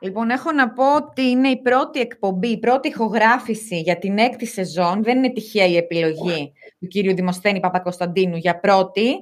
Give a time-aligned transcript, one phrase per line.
[0.00, 4.46] Λοιπόν, έχω να πω ότι είναι η πρώτη εκπομπή, η πρώτη ηχογράφηση για την έκτη
[4.46, 5.02] σεζόν.
[5.02, 9.14] Δεν είναι τυχαία η επιλογή του κύριου Δημοσθένη Παπακοσταντίνου για πρώτη,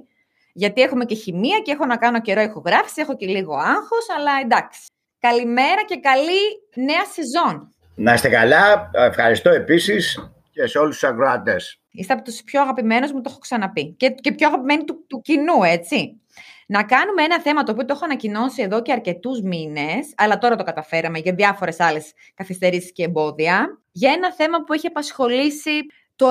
[0.52, 4.30] γιατί έχουμε και χημεία και έχω να κάνω καιρό ηχογράφηση, έχω και λίγο άγχος, αλλά
[4.42, 4.80] εντάξει.
[5.18, 6.42] Καλημέρα και καλή
[6.74, 7.74] νέα σεζόν.
[7.94, 8.90] Να είστε καλά.
[8.92, 11.80] Ευχαριστώ επίσης και σε όλους τους ακροατές.
[11.90, 13.94] Είστε από τους πιο αγαπημένους μου, το έχω ξαναπεί.
[13.96, 16.20] Και, και πιο αγαπημένοι του, του κοινού, έτσι.
[16.66, 20.56] Να κάνουμε ένα θέμα το οποίο το έχω ανακοινώσει εδώ και αρκετούς μήνες, αλλά τώρα
[20.56, 26.26] το καταφέραμε για διάφορες άλλες καθυστερήσεις και εμπόδια, για ένα θέμα που έχει απασχολήσει το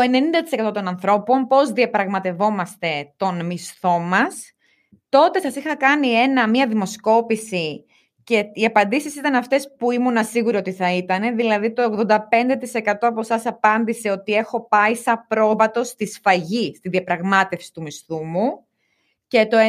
[0.68, 4.52] 90% των ανθρώπων, πώς διαπραγματευόμαστε τον μισθό μας.
[5.10, 7.86] Τότε σας είχα κάνει ένα, μία δημοσκόπηση
[8.24, 11.36] και οι απαντήσεις ήταν αυτές που ήμουν σίγουρη ότι θα ήταν.
[11.36, 17.74] Δηλαδή το 85% από εσά απάντησε ότι έχω πάει σαν πρόβατο στη σφαγή, στη διαπραγμάτευση
[17.74, 18.66] του μισθού μου.
[19.34, 19.64] Και το 90%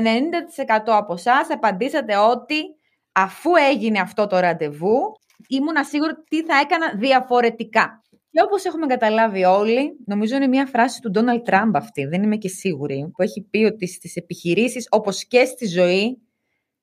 [0.87, 2.61] από εσάς απαντήσατε ότι
[3.13, 4.99] αφού έγινε αυτό το ραντεβού,
[5.49, 8.03] ήμουν σίγουρη τι θα έκανα διαφορετικά.
[8.31, 12.37] Και όπως έχουμε καταλάβει όλοι, νομίζω είναι μια φράση του Ντόναλτ Τραμπ αυτή, δεν είμαι
[12.37, 16.19] και σίγουρη, που έχει πει ότι στις επιχειρήσεις, όπως και στη ζωή,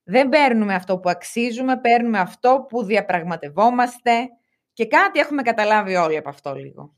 [0.03, 4.11] δεν παίρνουμε αυτό που αξίζουμε, παίρνουμε αυτό που διαπραγματευόμαστε
[4.73, 6.95] και κάτι έχουμε καταλάβει όλοι από αυτό λίγο.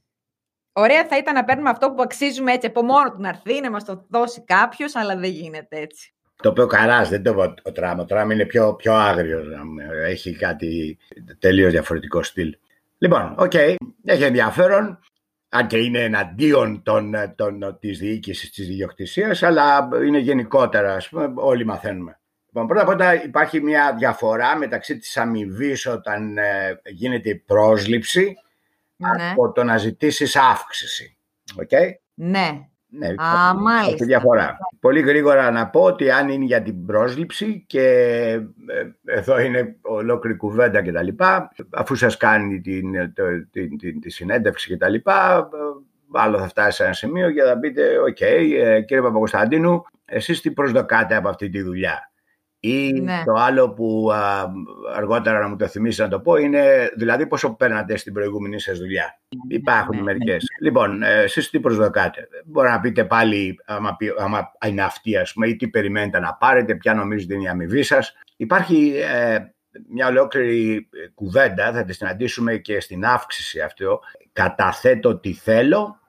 [0.74, 3.72] Ωραία θα ήταν να παίρνουμε αυτό που αξίζουμε έτσι από μόνο του να έρθει, να
[3.72, 6.14] μας το δώσει κάποιος, αλλά δεν γίνεται έτσι.
[6.42, 8.00] Το οποίο καλά, δεν το είπε ο Τραμπ.
[8.00, 9.44] Ο Τραμπ είναι πιο, πιο άγριο.
[10.06, 10.98] Έχει κάτι
[11.40, 12.58] τελείως διαφορετικό στυλ.
[12.98, 13.76] Λοιπόν, ok, okay,
[14.06, 15.00] έχει ενδιαφέρον.
[15.50, 21.34] Αν και είναι εναντίον των, των, της διοίκησης της ιδιοκτησίας, αλλά είναι γενικότερα, ας πούμε,
[21.36, 22.20] όλοι μαθαίνουμε.
[22.46, 28.36] Λοιπόν, πρώτα απ' όλα υπάρχει μια διαφορά μεταξύ της αμοιβής όταν ε, γίνεται η πρόσληψη
[28.96, 29.30] ναι.
[29.32, 31.18] από το να ζητήσεις αύξηση.
[31.62, 31.90] Okay?
[32.14, 32.68] Ναι.
[32.96, 34.06] Ναι, Α, μάλιστα.
[34.06, 34.58] διαφορά.
[34.80, 37.88] Πολύ γρήγορα να πω ότι αν είναι για την πρόσληψη και
[38.68, 44.00] ε, εδώ είναι ολόκληρη κουβέντα και τα λοιπά, αφού σας κάνει την, το, την, την,
[44.00, 45.50] τη συνέντευξη και τα λοιπά,
[46.14, 50.42] άλλο θα φτάσει σε ένα σημείο και θα πείτε, ok, okay, ε, κύριε Παπακοσταντίνου, εσείς
[50.42, 52.12] τι προσδοκάτε από αυτή τη δουλειά;
[52.66, 53.24] Ή ναι.
[53.26, 54.52] το άλλο που α,
[54.96, 58.78] αργότερα να μου το θυμίσει να το πω είναι δηλαδή πόσο παίρνατε στην προηγούμενη σας
[58.78, 59.20] δουλειά.
[59.48, 60.46] Ναι, Υπάρχουν ναι, μερικές.
[60.62, 65.48] Λοιπόν, ε, εσείς τι προσδοκάτε; Μπορεί να πείτε πάλι άμα, άμα είναι αυτή ας πούμε
[65.48, 68.14] ή τι περιμένετε να πάρετε, ποια νομίζετε είναι η αμοιβή σας.
[68.36, 69.38] Υπάρχει ε,
[69.90, 74.00] μια ολόκληρη κουβέντα, θα τη συναντήσουμε και στην αύξηση αυτό.
[74.34, 76.00] Καταθέτω τι θέλω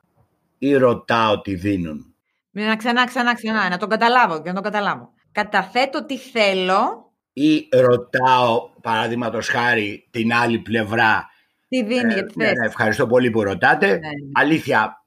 [0.59, 2.15] ή ρωτάω τι δίνουν;
[2.50, 7.12] Να ξανά, ξανά, ξανά, να το καταλάβω και να το καταλάβω καταθέτω τι θέλω.
[7.33, 11.28] Ή ρωτάω, παραδείγματο χάρη, την άλλη πλευρά.
[11.69, 13.87] Τι δίνει ε, ναι, ναι, ευχαριστώ πολύ που ρωτάτε.
[13.87, 14.09] Ναι, ναι.
[14.33, 15.05] Αλήθεια,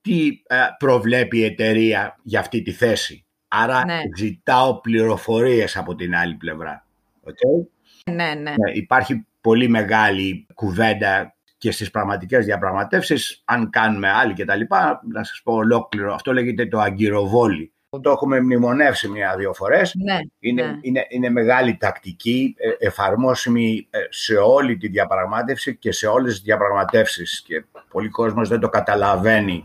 [0.00, 4.00] τι ε, προβλέπει η εταιρεία για αυτή τη θέση; Άρα ναι.
[4.16, 6.86] ζητάω πληροφορίες από την άλλη πλευρά.
[7.24, 7.66] Okay?
[8.12, 8.54] Ναι, ναι.
[8.74, 15.24] Υπάρχει πολύ μεγάλη κουβέντα και στις πραγματικές διαπραγματεύσεις, αν κάνουμε άλλη και τα λοιπά, να
[15.24, 17.72] σας πω ολόκληρο, αυτό λέγεται το αγκυροβόλι.
[17.90, 19.94] Το έχουμε μνημονεύσει μία-δύο φορές.
[19.94, 20.78] Ναι, είναι, ναι.
[20.80, 26.42] Είναι, είναι μεγάλη τακτική, ε, εφαρμόσιμη ε, σε όλη τη διαπραγμάτευση και σε όλες τις
[26.42, 27.42] διαπραγματεύσεις.
[27.46, 29.64] Και πολλοί κόσμος δεν το καταλαβαίνει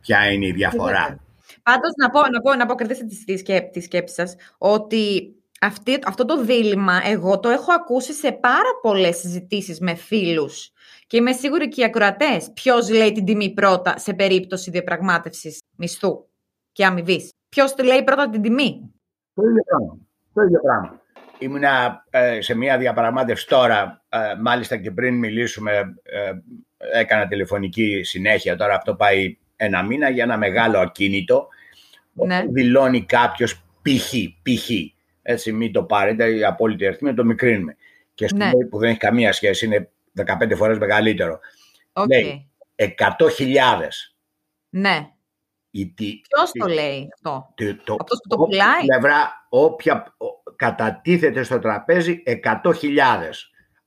[0.00, 1.18] ποια είναι η διαφορά.
[1.62, 5.98] Πάντως να πω, να πω, να πω κρατήστε τη, σκέψη, τη σκέψη σας, ότι αυτή,
[6.04, 10.70] αυτό το δίλημα εγώ το έχω ακούσει σε πάρα πολλές συζητήσεις με φίλους
[11.06, 16.26] και είμαι σίγουρη και οι ακροατές ποιος λέει την τιμή πρώτα σε περίπτωση διαπραγμάτευσης μισθού
[16.72, 17.32] και αμοιβής.
[17.48, 18.92] Ποιος τη λέει πρώτα την τιμή;
[19.34, 19.98] Το ίδιο πράγμα.
[20.34, 21.00] Το ίδιο πράγμα.
[21.38, 25.70] Ήμουνα ε, σε μια διαπραγμάτευση τώρα, ε, μάλιστα και πριν μιλήσουμε,
[26.02, 26.32] ε,
[26.98, 31.48] έκανα τηλεφωνική συνέχεια, τώρα αυτό πάει ένα μήνα για ένα μεγάλο ακίνητο.
[32.12, 32.44] Ναι.
[32.48, 34.12] Δηλώνει κάποιος π.χ.
[34.42, 34.70] π.χ.
[35.22, 37.76] Έτσι μην το πάρετε, η απόλυτη αριθμή το μικρύνουμε.
[38.14, 38.50] Και στο ναι.
[38.70, 39.90] που δεν έχει καμία σχέση, είναι
[40.26, 41.38] 15 φορές μεγαλύτερο.
[41.92, 42.06] Okay.
[42.08, 42.86] Λέει 100.000.
[44.68, 45.10] Ναι.
[45.70, 47.54] Ποιος το λέει αυτό,
[47.84, 50.16] το, αυτός που το πουλάει; Πλευρά, όποια
[50.56, 52.72] κατατίθεται στο τραπέζι 100.000.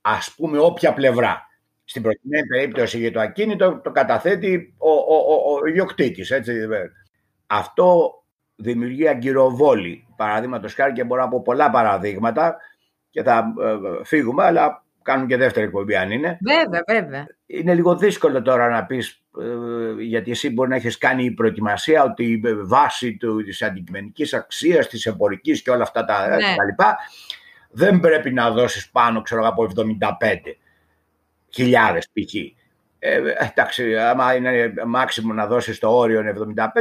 [0.02, 1.50] Ας πούμε όποια πλευρά.
[1.84, 6.32] Στην προκειμένη περίπτωση για το ακίνητο το καταθέτει ο, ο, ο, ο ιδιοκτήτης.
[6.32, 6.54] Έτσι.
[7.48, 8.14] Αυτό
[8.56, 10.08] δημιουργεί αγκυροβόλη.
[10.16, 12.58] Παραδείγματος χάρη και μπορώ να πω πολλά παραδείγματα
[13.10, 16.38] και θα ε, φύγουμε, αλλά κάνουν και δεύτερη εκπομπή αν είναι.
[16.42, 17.28] Βέβαια, βέβαια.
[17.46, 22.04] Είναι λίγο δύσκολο τώρα να πεις, ε, γιατί εσύ μπορεί να έχεις κάνει η προετοιμασία
[22.04, 26.38] ότι η βάση του, της αντικειμενικής αξίας, της εμπορικής και όλα αυτά τα, ναι.
[26.70, 26.98] λοιπά,
[27.70, 30.56] δεν πρέπει να δώσεις πάνω, ξέρω από 75
[31.50, 32.34] χιλιάδες π.χ.
[33.04, 36.24] Ε, εντάξει, άμα είναι μάξιμο να δώσεις το όριο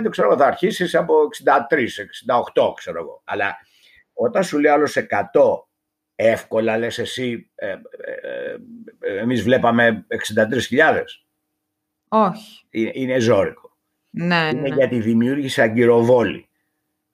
[0.04, 1.14] 75, ξέρω θα αρχίσεις από
[1.44, 2.04] 63,
[2.54, 3.22] 68, ξέρω εγώ.
[3.24, 3.56] Αλλά
[4.12, 5.04] όταν σου λέει άλλος 100
[6.28, 7.76] εύκολα λες εσύ, ε, ε,
[9.00, 11.02] ε εμείς βλέπαμε 63.000.
[12.08, 12.66] Όχι.
[12.70, 13.76] Είναι, είναι ζώρικο.
[14.10, 14.74] Ναι, είναι ναι.
[14.74, 16.48] γιατί δημιούργησε αγκυροβόληση.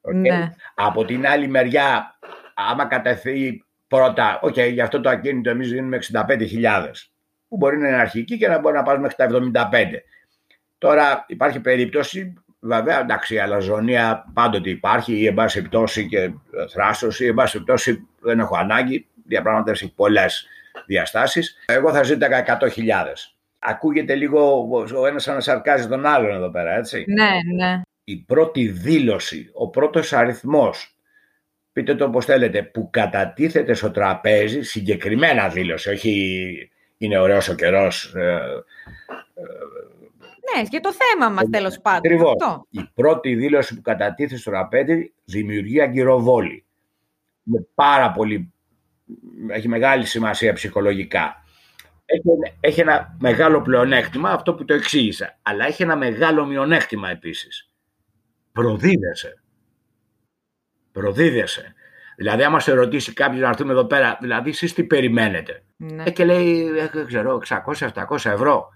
[0.00, 0.14] Okay.
[0.14, 0.54] Ναι.
[0.74, 2.18] Από την άλλη μεριά,
[2.54, 6.90] άμα κατατεθεί πρώτα, ok, okay, για αυτό το ακίνητο εμείς δίνουμε 65.000,
[7.48, 9.86] που μπορεί να είναι αρχική και να μπορεί να πάμε μέχρι τα 75.
[10.78, 16.30] Τώρα υπάρχει περίπτωση Βέβαια, εντάξει, η αλαζονία πάντοτε υπάρχει ή εν πάση περιπτώσει και
[16.70, 19.06] θράσος ή εν πάση περιπτώσει δεν έχω ανάγκη.
[19.24, 20.46] Διαπραγματεύσεις πολλές
[20.86, 21.56] διαστάσεις.
[21.66, 22.70] Εγώ θα ζήταγα 100.000.
[23.58, 27.04] Ακούγεται λίγο ο ένας να σαρκάζει τον άλλον εδώ πέρα, έτσι.
[27.08, 27.30] Ναι,
[27.64, 27.80] ναι.
[28.04, 30.96] Η πρώτη δήλωση, ο πρώτος αριθμός,
[31.72, 38.14] πείτε το όπως θέλετε, που κατατίθεται στο τραπέζι, συγκεκριμένα δήλωση, όχι είναι ωραίος ο καιρός,
[38.14, 38.22] ε,
[39.34, 39.42] ε,
[40.54, 42.12] ναι, και το θέμα μας τέλος πάντων.
[42.12, 42.34] Ακριβώς.
[42.70, 46.64] Η πρώτη δήλωση που κατατίθεται στο τραπέζι δημιουργεί αγκυροβόλη.
[47.42, 48.52] Με πάρα πολύ,
[49.48, 51.44] έχει μεγάλη σημασία ψυχολογικά.
[52.04, 52.22] Έχει,
[52.60, 57.70] έχει ένα μεγάλο πλεονέκτημα, αυτό που το εξήγησα, αλλά έχει ένα μεγάλο μειονέκτημα επίσης.
[58.52, 59.42] Προδίδεσαι.
[60.92, 61.74] Προδίδεσαι.
[62.16, 66.02] Δηλαδή, άμα σε ρωτήσει κάποιος να έρθουμε εδώ πέρα, δηλαδή, εσείς τι περιμένετε; Ναι.
[66.06, 68.68] Ε, και λέει, ε, ξέρω, 600-700 ευρώ.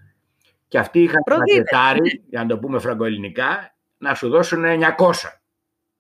[0.71, 5.13] Και αυτοί είχαν πακετάρει, για να το πούμε φραγκοελληνικά, να σου δώσουν 900.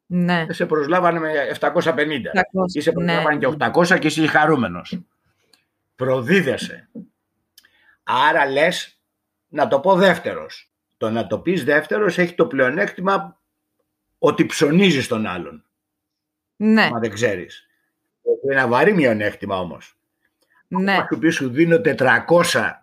[0.06, 0.46] Ναι.
[0.48, 1.70] Σε προσλάβανε με 750.
[1.72, 1.84] 700,
[2.72, 3.38] ή σε προσλάβανε ναι.
[3.38, 5.00] και 800 και είσαι χαρούμενος.
[5.96, 6.88] Προδίδεσαι.
[8.02, 9.00] Άρα λες
[9.48, 10.72] να το πω δεύτερος.
[10.96, 13.40] Το να το πεις δεύτερος έχει το πλεονέκτημα
[14.18, 15.64] ότι ψωνίζεις τον άλλον.
[16.56, 16.88] Ναι.
[16.90, 17.66] Μα δεν ξέρεις.
[18.44, 19.96] Είναι ένα βαρύ μειονέκτημα όμως.
[20.68, 20.92] Ναι.
[20.92, 22.79] Αν σου πεις σου δίνω 400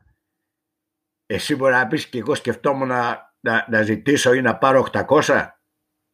[1.27, 5.47] εσύ μπορεί να πεις και εγώ σκεφτόμουν να, να, να ζητήσω ή να πάρω 800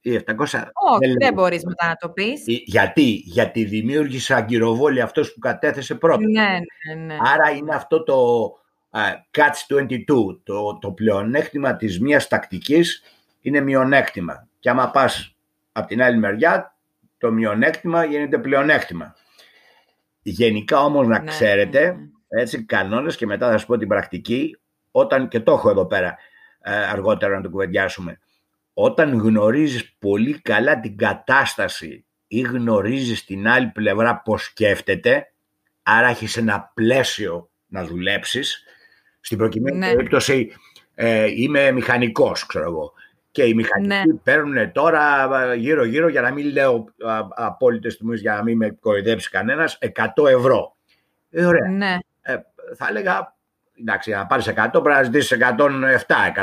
[0.01, 0.35] ή 700.
[0.37, 2.43] Όχι, δεν μπορείς μετά να το πεις.
[2.45, 6.25] Γιατί, γιατί δημιούργησε αγκυροβόλη αυτός που κατέθεσε πρώτα.
[6.25, 7.17] Ναι, ναι, ναι.
[7.33, 8.47] Άρα είναι αυτό το
[8.91, 13.03] uh, catch 22, το, το πλεονέκτημα της μίας τακτικής
[13.41, 14.47] είναι μειονέκτημα.
[14.59, 15.35] Και άμα πας
[15.71, 16.75] από την άλλη μεριά,
[17.17, 19.15] το μειονέκτημα γίνεται πλεονέκτημα.
[20.21, 24.57] Γενικά όμως να ναι, ξέρετε, ναι, έτσι κανόνες και μετά θα σας πω την πρακτική,
[24.95, 26.17] όταν, και το έχω εδώ πέρα
[26.61, 28.19] ε, αργότερα να το κουβεντιάσουμε,
[28.73, 35.31] όταν γνωρίζεις πολύ καλά την κατάσταση ή γνωρίζεις την άλλη πλευρά πώς σκέφτεται,
[35.83, 38.63] άρα έχεις ένα πλαίσιο να δουλέψεις,
[39.19, 39.93] στην προκειμένη ναι.
[39.93, 40.51] περίπτωση
[40.95, 42.93] ε, είμαι μηχανικός, ξέρω εγώ,
[43.31, 44.13] και οι μηχανικοί ναι.
[44.23, 46.85] παίρνουν τώρα γύρω-γύρω, για να μην λέω
[47.35, 49.77] απόλυτες τιμές, για να μην με κοροϊδέψει κανένας,
[50.15, 50.75] 100 ευρώ.
[51.31, 51.69] Ε, ωραία.
[51.69, 51.97] Ναι.
[52.21, 52.37] Ε,
[52.75, 53.35] θα έλεγα
[53.79, 55.45] εντάξει, να πάρεις 100 πρέπει να ζητήσεις 107,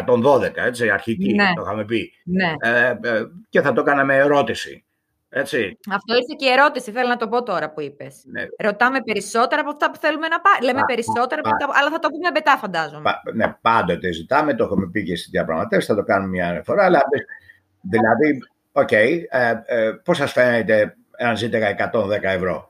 [0.06, 1.52] 112, έτσι, αρχική, ναι.
[1.54, 2.12] το είχαμε πει.
[2.24, 2.52] Ναι.
[2.58, 4.84] Ε, ε, και θα το έκανα με ερώτηση.
[5.32, 5.78] Έτσι.
[5.90, 8.22] Αυτό ήρθε και η ερώτηση, θέλω να το πω τώρα που είπες.
[8.24, 8.42] Ναι.
[8.58, 10.64] Ρωτάμε περισσότερα από αυτά που θέλουμε να πάρουμε.
[10.66, 13.02] Λέμε περισσότερα, πα, από αλλά θα το πούμε μετά, φαντάζομαι.
[13.02, 16.84] Πα, ναι, πάντοτε ζητάμε, το έχουμε πει και στις διαπραγματεύσεις, θα το κάνουμε μια φορά.
[16.84, 17.02] Αλλά,
[17.80, 18.38] δηλαδή,
[18.72, 22.69] OK, okay, ε, ε, πώς σας φαίνεται αν ζείτε 110 ευρώ;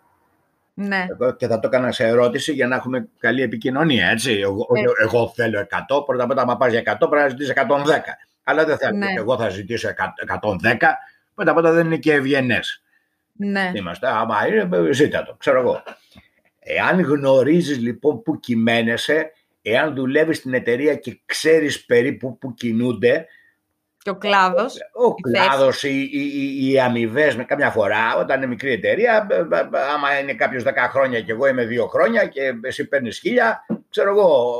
[0.83, 1.07] Ναι.
[1.37, 4.09] Και θα το έκανα σε ερώτηση για να έχουμε καλή επικοινωνία.
[4.09, 4.33] Έτσι.
[4.33, 4.81] Εγώ, ναι.
[5.03, 7.61] εγώ θέλω 100, πρώτα απ' όλα, άμα πας για 100, πρέπει να ζητήσεις 110.
[8.45, 8.97] Αλλά δεν θέλω.
[8.97, 9.07] Ναι.
[9.17, 9.95] Εγώ θα ζητήσω 110,
[11.35, 12.83] πρώτα απ' όλα δεν είναι και ευγενές.
[13.33, 13.73] Ναι.
[13.75, 14.09] Είμαστε.
[14.09, 15.83] Άμα είναι, ζήτα το, ξέρω εγώ.
[16.59, 19.33] Εάν γνωρίζεις λοιπόν που κυμαίνεσαι,
[19.63, 23.27] εάν δουλεύεις στην εταιρεία και ξέρεις περίπου που κινούνται,
[24.03, 24.75] και ο κλάδος.
[24.93, 29.27] Ο κλάδος, οι, οι, οι αμοιβές με καμιά φορά, όταν είναι μικρή εταιρεία,
[29.95, 34.11] άμα είναι κάποιος 10 χρόνια και εγώ είμαι 2 χρόνια και εσύ παίρνεις χίλια, ξέρω
[34.11, 34.55] εγώ,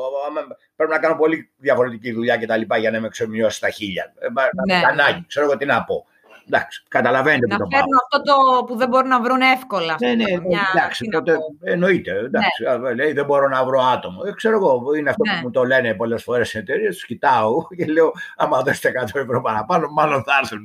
[0.77, 4.13] πρέπει να κάνω πολύ διαφορετική δουλειά και τα λοιπά για να με ξεμειώσει τα χίλια.
[4.19, 4.27] Ε,
[4.75, 4.83] ναι.
[4.87, 6.07] Ανάγκη, ξέρω εγώ τι να πω.
[6.51, 7.81] Εντάξει, καταλαβαίνετε να που το πάω.
[7.81, 9.97] Να αυτό το που δεν μπορούν να βρουν εύκολα.
[10.01, 10.61] Ναι, ναι, μια...
[10.75, 12.11] εντάξει, τότε εννοείται.
[12.11, 12.95] Εντάξει, ναι.
[12.95, 14.23] λέει δεν μπορώ να βρω άτομο.
[14.27, 15.33] Ε, ξέρω εγώ, είναι αυτό ναι.
[15.33, 16.95] που μου το λένε πολλές φορές στι εταιρείες.
[16.95, 20.65] Τους κοιτάω και λέω: Άμα δώσετε 100 ευρώ παραπάνω, μάλλον θα έρθουν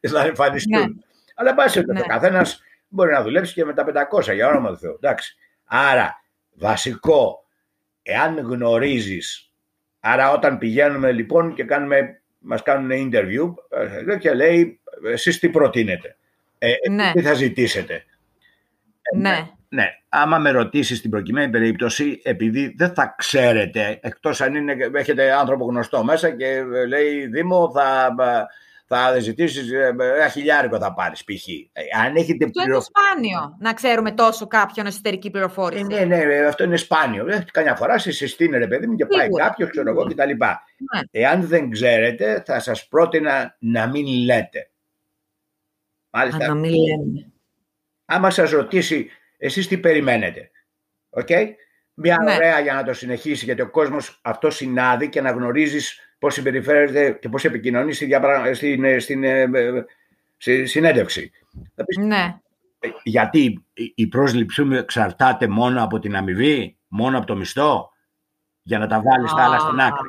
[0.00, 0.80] και θα εμφανιστούν.
[0.80, 1.02] Ναι.
[1.34, 2.00] Αλλά πάση ναι.
[2.00, 4.94] ο καθένας μπορεί να δουλέψει και με τα 500 για όνομα του Θεού.
[5.02, 5.36] Εντάξει.
[5.64, 6.22] Άρα,
[6.54, 7.44] βασικό,
[8.02, 9.50] εάν γνωρίζεις,
[10.00, 13.54] άρα όταν πηγαίνουμε λοιπόν και κάνουμε μας κάνουν interview
[14.08, 14.80] ε, και λέει
[15.12, 16.16] εσείς τι προτείνετε,
[16.58, 17.12] ε, ναι.
[17.12, 17.94] τι θα ζητήσετε;
[19.02, 19.48] Ε, ναι.
[19.68, 19.86] ναι.
[20.08, 25.64] Άμα με ρωτήσεις στην προκειμένη περίπτωση, επειδή δεν θα ξέρετε, εκτός αν είναι, έχετε άνθρωπο
[25.64, 28.14] γνωστό μέσα και λέει Δήμο θα
[28.88, 31.48] θα ζητήσεις ε, ένα χιλιάρικο θα πάρεις π.χ.
[31.48, 35.86] Ε, αν έχετε αυτό είναι σπάνιο να ξέρουμε τόσο κάποιον εσωτερική πληροφόρηση.
[35.90, 37.26] Ε, ναι, ναι, αυτό είναι σπάνιο.
[37.28, 40.30] Ε, καμιά φορά σε συστήνει ρε παιδί μου και πάει κάποιος, ξέρω εγώ κτλ.
[40.30, 41.00] Ναι.
[41.10, 44.70] Εάν δεν ξέρετε, θα σας πρότεινα να μην λέτε.
[46.16, 46.46] Μάλιστα.
[46.46, 47.32] να μην λέμε.
[48.04, 50.50] Άμα σας ρωτήσει, εσείς τι περιμένετε.
[51.10, 51.46] OK; Okay?
[51.94, 52.34] Μια ναι.
[52.34, 57.10] ωραία για να το συνεχίσει, γιατί ο κόσμος αυτό συνάδει και να γνωρίζεις πώς συμπεριφέρεται
[57.20, 58.54] και πώς επικοινωνείς στη διαπρα...
[58.54, 59.84] στην, ε, στην, ε, ε,
[60.36, 61.30] στη συνέντευξη.
[62.00, 62.38] Ναι.
[63.02, 67.90] Γιατί η πρόσληψή μου εξαρτάται μόνο από την αμοιβή, μόνο από το μισθό,
[68.62, 70.08] για να τα βάλεις τα άλλα στην άκρη.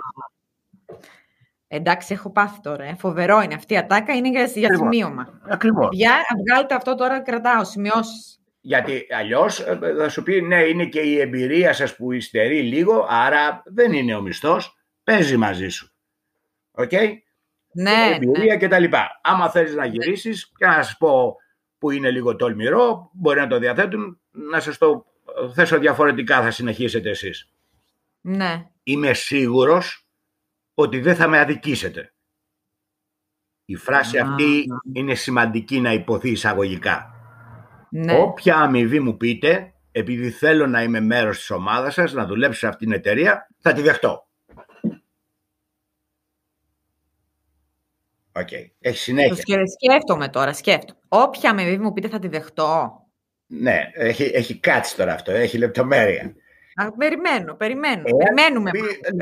[1.67, 2.95] Εντάξει, έχω πάθει τώρα.
[2.97, 5.41] Φοβερό είναι αυτή η ατάκα, είναι για, για σημείωμα.
[5.49, 5.89] Ακριβώς.
[5.91, 6.15] Για
[6.47, 8.39] βγάλετε αυτό τώρα, κρατάω σημειώσεις.
[8.61, 9.65] Γιατί αλλιώς
[9.97, 14.15] θα σου πει, ναι, είναι και η εμπειρία σας που υστερεί λίγο, άρα δεν είναι
[14.15, 15.91] ο μισθός, παίζει μαζί σου.
[16.71, 17.07] OK; Okay?
[17.71, 18.11] Ναι.
[18.15, 18.57] Εμπειρία ναι.
[18.57, 19.19] και τα λοιπά.
[19.23, 21.35] Άμα θέλεις να γυρίσεις και να σας πω
[21.77, 25.05] που είναι λίγο τολμηρό, μπορεί να το διαθέτουν, να σας το
[25.53, 27.51] θέσω διαφορετικά, θα συνεχίσετε εσείς.
[28.21, 28.65] Ναι.
[28.83, 30.06] Είμαι σίγουρος
[30.79, 32.13] ότι δεν θα με αδικήσετε.
[33.65, 37.11] Η φράση αυτή είναι σημαντική να υποθεί εισαγωγικά.
[37.89, 38.19] Ναι.
[38.19, 42.67] Όποια αμοιβή μου πείτε, επειδή θέλω να είμαι μέρος της ομάδας σας, να δουλέψω σε
[42.67, 44.27] αυτήν την εταιρεία, θα τη δεχτώ.
[48.31, 48.71] Okay.
[48.79, 49.43] Έχει συνέχεια.
[49.79, 50.99] Σκέφτομαι τώρα, σκέφτομαι.
[51.07, 53.01] Όποια με μου πείτε θα τη δεχτώ.
[53.47, 56.35] Ναι, έχει, έχει κάτσει τώρα αυτό, έχει λεπτομέρεια.
[56.79, 58.01] Α, περιμένω, περιμένω.
[58.05, 58.71] Ε, Περιμένουμε.
[58.71, 58.79] Πι,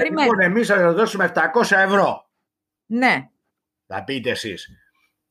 [0.10, 2.30] λοιπόν, εμείς θα δώσουμε 700 ευρώ.
[2.86, 3.30] Ναι.
[3.88, 4.70] Θα πείτε εσείς.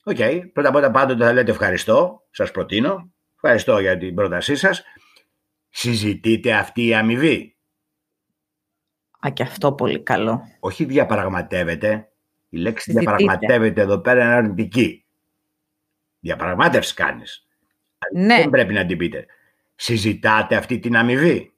[0.04, 0.40] OK, okay.
[0.52, 3.12] πρώτα απ' όλα πάντοτε θα λέτε ευχαριστώ, σας προτείνω.
[3.34, 4.84] Ευχαριστώ για την πρότασή σας.
[5.68, 7.56] Συζητείται αυτή η αμοιβή.
[9.26, 10.42] Α, και αυτό πολύ καλό.
[10.60, 12.12] Όχι διαπραγματεύεται,
[12.48, 15.04] η λέξη διαπραγματεύεται εδώ πέρα είναι αρνητική.
[16.20, 17.46] Διαπραγμάτευση κάνεις.
[18.12, 18.36] Ναι.
[18.36, 19.26] Δεν πρέπει να την πείτε.
[19.74, 21.53] Συζητάτε αυτή την αμοιβή.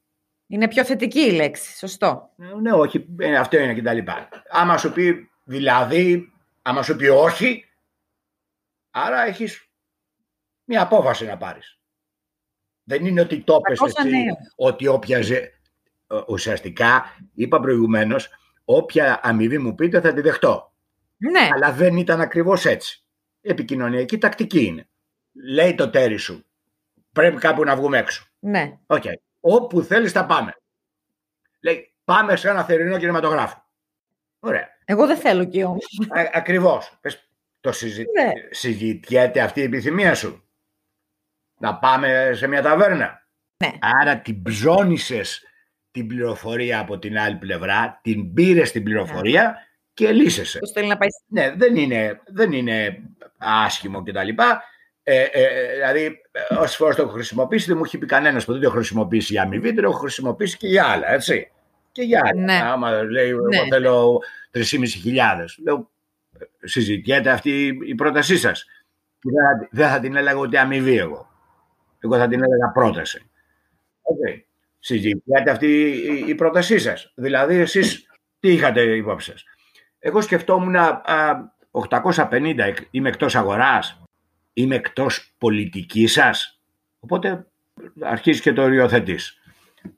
[0.47, 2.31] Είναι πιο θετική η λέξη, σωστό.
[2.39, 4.11] Ε, ναι, όχι, ε, αυτό είναι κτλ.
[4.49, 7.65] Άμα σου πει δηλαδή, άμα σου πει όχι,
[8.91, 9.71] άρα έχεις
[10.65, 11.79] μια απόφαση να πάρεις.
[12.85, 14.25] Δεν είναι ότι το έπες εσύ,
[14.57, 15.21] ότι όποια
[16.29, 18.29] Ουσιαστικά, είπα προηγουμένως,
[18.65, 20.73] όποια αμοιβή μου πείτε θα τη δεχτώ.
[21.17, 21.49] Ναι.
[21.55, 23.05] Αλλά δεν ήταν ακριβώς έτσι.
[23.41, 24.89] Επικοινωνιακή τακτική είναι.
[25.33, 26.45] Λέει το τέρι σου.
[27.13, 28.27] Πρέπει κάπου να βγούμε έξω.
[28.39, 28.79] Ναι.
[28.87, 29.15] Okay.
[29.49, 30.57] Όπου θέλεις θα πάμε.
[31.61, 33.65] Λέει πάμε σε ένα θερινό κινηματογράφο.
[34.39, 34.69] Ωραία.
[34.85, 35.85] Εγώ δεν θέλω και όμως.
[36.33, 36.99] ακριβώς.
[37.61, 38.05] το συζη...
[38.05, 38.31] ναι.
[38.51, 40.49] συζητιέται αυτή η επιθυμία σου.
[41.59, 43.27] Να πάμε σε μια ταβέρνα.
[43.65, 43.73] Ναι.
[44.01, 45.43] Άρα την ψώνισες
[45.91, 50.59] την πληροφορία από την άλλη πλευρά, την πήρες την πληροφορία ναι και λύσεσαι.
[50.87, 51.09] να πάει.
[51.27, 53.03] Ναι, δεν είναι, δεν είναι
[53.39, 54.29] άσχημο κτλ.
[55.09, 56.21] Ε, ε, δηλαδή,
[56.59, 59.33] όσες φορές το έχω χρησιμοποιήσει, δεν μου έχει πει κανένας που δεν το έχω χρησιμοποιήσει
[59.33, 61.51] για αμοιβή, δεν το έχω χρησιμοποιήσει και για άλλα, έτσι.
[61.93, 62.43] Και για άλλα.
[62.43, 62.61] Ναι.
[62.63, 63.57] Άμα λέει, ναι.
[63.57, 64.21] εγώ θέλω
[64.53, 64.63] 3.500.
[65.65, 65.91] Λέω,
[66.63, 68.67] συζητιέται αυτή η πρότασή σας.
[69.21, 71.31] Δεν, δεν θα την έλεγα ούτε αμοιβή εγώ.
[71.99, 73.31] Εγώ θα την έλεγα πρόταση.
[74.03, 74.41] Okay.
[74.79, 77.13] Συζητιέται αυτή η πρότασή σας.
[77.15, 78.11] Δηλαδή, εσείς
[78.41, 79.45] τι είχατε υπόψη σας.
[79.99, 81.03] Εγώ σκεφτόμουν α,
[81.71, 84.01] 850, είμαι εκτός αγοράς,
[84.57, 86.61] είμαι εκτός πολιτικής σας.
[87.01, 87.47] Οπότε
[88.01, 89.41] αρχίζεις και το οριοθετείς.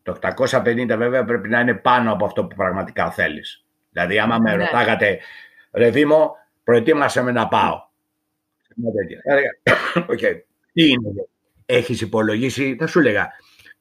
[0.02, 3.64] Το 850 βέβαια πρέπει να είναι πάνω από αυτό που πραγματικά θέλεις.
[3.90, 4.64] Δηλαδή άμα με ναι.
[4.64, 5.18] ρωτάγατε,
[5.72, 7.86] ρε Δήμο, προετοίμασε με να πάω.
[9.94, 10.40] Okay.
[10.72, 11.28] Τι είναι,
[11.66, 13.28] έχεις υπολογίσει, θα σου έλεγα,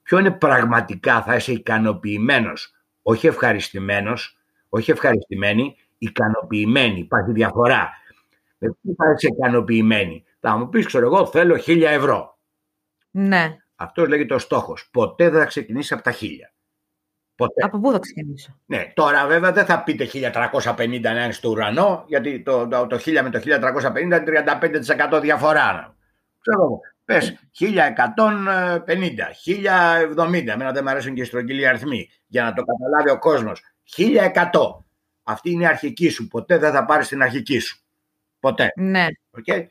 [0.02, 6.98] ποιο είναι πραγματικά θα είσαι ικανοποιημένος, όχι ευχαριστημένος, όχι ευχαριστημένη, ικανοποιημένη.
[6.98, 7.90] Υπάρχει διαφορά.
[8.58, 12.38] Με τι θα είσαι ικανοποιημένη; Θα μου πεις, ξέρω εγώ, θέλω χίλια ευρώ.
[13.10, 13.56] Ναι.
[13.76, 14.88] Αυτός λέγεται ο στόχος.
[14.92, 16.52] Ποτέ δεν θα ξεκινήσει από τα χίλια.
[17.34, 17.64] Ποτέ.
[17.64, 22.04] Από πού θα ξεκινήσω; Ναι, τώρα βέβαια δεν θα πείτε 1350 να είναι στο ουρανό,
[22.06, 23.40] γιατί το, το, το 1000 με το
[23.96, 24.24] 1350 είναι
[25.16, 25.96] 35% διαφορά.
[26.40, 27.66] Ξέρω Πες 1150,
[30.16, 33.62] 1070, εμένα δεν μου αρέσουν και οι στρογγυλοί αριθμοί, για να το καταλάβει ο κόσμος.
[33.96, 34.84] 1100.
[35.22, 36.28] Αυτή είναι η αρχική σου.
[36.28, 37.78] Ποτέ δεν θα πάρεις την αρχική σου.
[38.40, 38.72] Ποτέ.
[38.76, 39.06] Ναι.
[39.46, 39.66] Okay.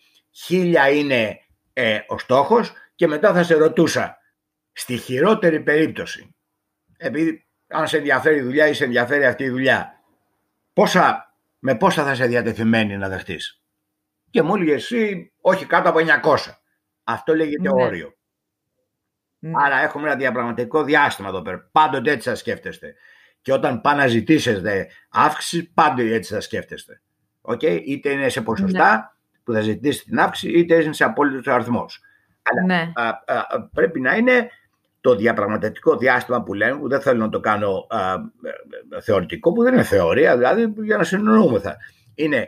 [0.49, 1.39] 1000 είναι
[1.73, 4.17] ε, ο στόχος και μετά θα σε ρωτούσα
[4.71, 6.35] στη χειρότερη περίπτωση
[6.97, 10.01] επειδή αν σε ενδιαφέρει η δουλειά ή σε ενδιαφέρει αυτή η δουλειά
[10.73, 13.61] πόσα, με πόσα θα σε διατεθειμένη να δεχτείς;
[14.29, 16.37] Και μου έλεγε εσύ όχι κάτω από 900
[17.03, 17.83] αυτό λέγεται ναι.
[17.83, 18.17] όριο
[19.39, 19.51] ναι.
[19.55, 22.95] άρα έχουμε ένα διαπραγματικό διάστημα εδώ πέρα πάντοτε έτσι θα σκέφτεστε
[23.41, 27.01] και όταν πάνε να ζητήσετε αύξηση πάντοτε έτσι θα σκέφτεστε
[27.41, 27.81] okay?
[27.85, 29.16] είτε είναι σε ποσοστά ναι.
[29.47, 32.01] Που θα ζητήσετε την αύξηση είτε είναι σε απόλυτος αριθμός.
[32.41, 32.91] Αλλά ναι.
[32.95, 34.49] α, α, πρέπει να είναι
[35.01, 38.15] το διαπραγματευτικό διάστημα που λένε, που δεν θέλω να το κάνω α,
[39.01, 41.77] θεωρητικό, που δεν είναι θεωρία, δηλαδή για να συνεννοούμεθα.
[42.15, 42.47] Είναι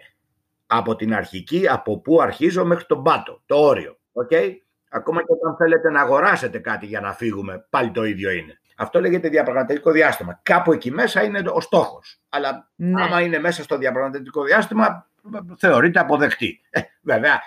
[0.68, 3.98] από την αρχική, από πού αρχίζω μέχρι τον πάτο, το όριο.
[4.14, 4.52] Okay?
[4.90, 8.60] Ακόμα και όταν θέλετε να αγοράσετε κάτι για να φύγουμε, πάλι το ίδιο είναι.
[8.82, 10.40] Αυτό λέγεται διαπραγματευτικό διάστημα.
[10.44, 12.20] Κάπου εκεί μέσα είναι ο στόχος.
[12.30, 13.04] Αλλά ναι.
[13.04, 15.10] άμα είναι μέσα στο διαπραγματευτικό διάστημα,
[15.58, 16.62] θεωρείται αποδεκτή.
[16.70, 17.42] Ε, βέβαια,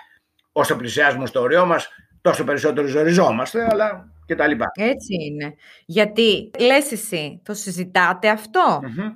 [0.51, 1.89] όσο πλησιάζουμε στο όριό μας,
[2.21, 4.71] τόσο περισσότερο ζοριζόμαστε, αλλά και τα λοιπά.
[4.73, 5.55] Έτσι είναι.
[5.85, 9.15] Γιατί λες εσύ, το συζητάτε αυτό; Mm-hmm.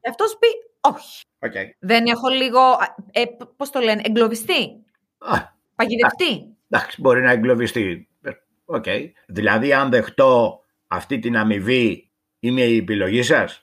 [0.00, 0.46] Και αυτός πει
[0.80, 1.22] όχι.
[1.38, 1.66] Okay.
[1.78, 2.60] Δεν έχω λίγο,
[3.12, 3.22] ε,
[3.56, 4.84] πώς το λένε, εγκλωβιστεί.
[5.32, 5.42] Ah.
[5.74, 6.56] Παγιδευτεί.
[6.70, 8.08] Εντάξει, μπορεί να εγκλωβιστεί.
[8.66, 9.10] Okay.
[9.26, 13.62] Δηλαδή, αν δεχτώ αυτή την αμοιβή, είναι η επιλογή σας;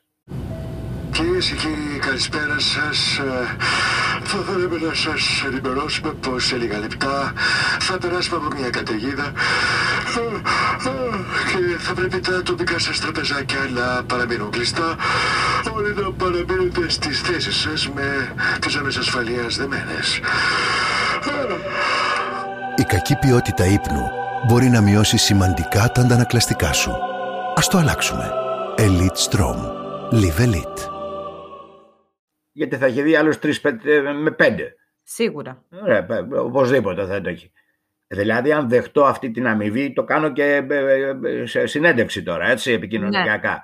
[1.11, 3.19] Κυρίες και κύριοι, καλησπέρα σας.
[4.23, 7.33] Θα θέλαμε να σας ενημερώσουμε πως σε λίγα λεπτά
[7.79, 9.31] θα περάσουμε από μια καταιγίδα
[11.51, 14.95] και θα πρέπει τα τοπικά σας τραπεζάκια να παραμείνουν κλειστά.
[15.75, 20.19] Όλοι να παραμείνετε στις θέσεις σας με τις ζώνε ασφαλείας δεμένες.
[22.75, 24.09] Η κακή ποιότητα ύπνου
[24.47, 26.91] μπορεί να μειώσει σημαντικά τα αντανακλαστικά σου.
[27.55, 28.31] Ας το αλλάξουμε.
[28.77, 29.57] Elite Strom.
[30.11, 30.95] Live Elite
[32.55, 33.61] γιατί θα έχει δει άλλους τρεις
[34.21, 34.75] με πέντε.
[35.03, 35.63] Σίγουρα.
[35.81, 37.51] Ωραία, οπωσδήποτε θα το έχει.
[38.07, 42.71] Δηλαδή, αν δεχτώ αυτή την αμοιβή, το κάνω και ε, ε, σε συνέντευξη τώρα, έτσι,
[42.71, 43.61] επικοινωνιακά.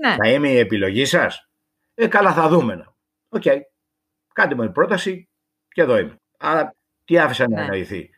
[0.00, 0.08] Ναι.
[0.08, 0.16] ναι.
[0.16, 1.48] Θα είμαι η επιλογή σας;
[1.94, 2.94] Ε, καλά, θα δούμε.
[3.28, 3.42] OK.
[3.44, 3.58] Okay.
[4.32, 5.28] Κάντε μου την πρόταση
[5.68, 6.20] και εδώ είμαι.
[6.38, 7.62] Άρα, τι άφησα να ναι.
[7.62, 8.10] εννοηθεί;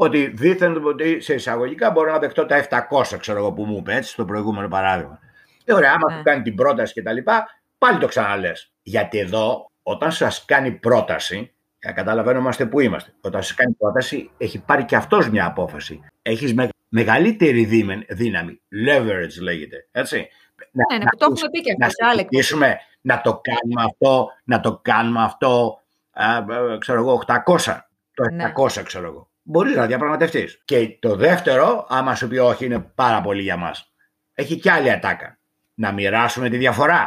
[0.00, 3.94] Ότι δήθεν ότι σε εισαγωγικά μπορώ να δεχτώ τα 700, ξέρω εγώ που μου είπε,
[3.94, 5.20] έτσι, στο προηγούμενο παράδειγμα.
[5.64, 6.22] Ε, ωραία, άμα ναι.
[6.22, 7.46] κάνει την πρόταση και τα λοιπά,
[7.78, 8.72] πάλι το ξαναλές.
[8.82, 13.14] Γιατί εδώ, όταν σας κάνει πρόταση, για καταλαβαίνομαστε που είμαστε.
[13.20, 16.00] Όταν σας κάνει πρόταση, έχει πάρει και αυτός μια απόφαση.
[16.22, 17.64] Έχεις με, μεγαλύτερη
[18.08, 18.60] δύναμη.
[18.86, 19.88] Leverage λέγεται.
[19.90, 20.28] Έτσι.
[20.70, 22.56] Ναι, να, το έχουμε πει και αυτό.
[22.56, 25.80] Να, να το κάνουμε αυτό, να το κάνουμε αυτό,
[26.10, 26.44] α,
[26.78, 27.78] ξέρω εγώ, 800.
[28.14, 28.24] Το
[28.56, 28.82] 800 ναι.
[28.82, 29.27] ξέρω εγώ.
[29.50, 30.62] Μπορείς να διαπραγματευτείς.
[30.64, 33.92] Και το δεύτερο, άμα σου πει όχι, είναι πάρα πολύ για μας.
[34.34, 35.38] Έχει και άλλη ατάκα.
[35.74, 37.00] Να μοιράσουμε τη διαφορά.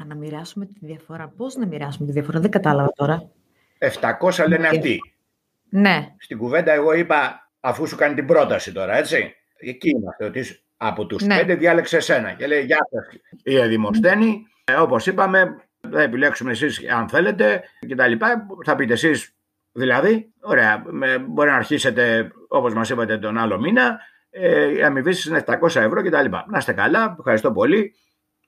[0.00, 1.28] Α, να μοιράσουμε τη διαφορά.
[1.28, 3.30] Πώς να μοιράσουμε τη διαφορά, δεν κατάλαβα τώρα.
[3.78, 5.00] 700 λένε αυτοί.
[5.68, 6.14] Ναι.
[6.18, 9.34] Στην κουβέντα εγώ είπα, αφού σου κάνει την πρόταση τώρα, έτσι.
[9.56, 10.44] Εκεί είμαστε, ότι
[10.76, 11.36] από τους ναι.
[11.36, 12.32] πέντε διάλεξε εσένα.
[12.32, 14.46] Και λέει, Γεια σας, η Δημοσθένη.
[14.64, 15.56] Ε, Όπως είπαμε,
[15.90, 18.46] θα επιλέξουμε εσείς αν θέλετε και τα λοιπά.
[18.64, 19.34] Θα πείτε εσείς
[19.72, 20.84] δηλαδή, ωραία,
[21.28, 24.00] μπορεί να αρχίσετε όπως μας είπατε τον άλλο μήνα.
[24.30, 26.46] Ε, η αμοιβή είναι 700 ευρώ και τα λοιπά.
[26.48, 27.94] Να είστε καλά, ευχαριστώ πολύ.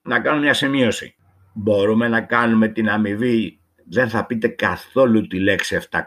[0.02, 1.16] Να κάνω μια σημείωση
[1.54, 6.00] μπορούμε να κάνουμε την αμοιβή, δεν θα πείτε καθόλου τη λέξη 700.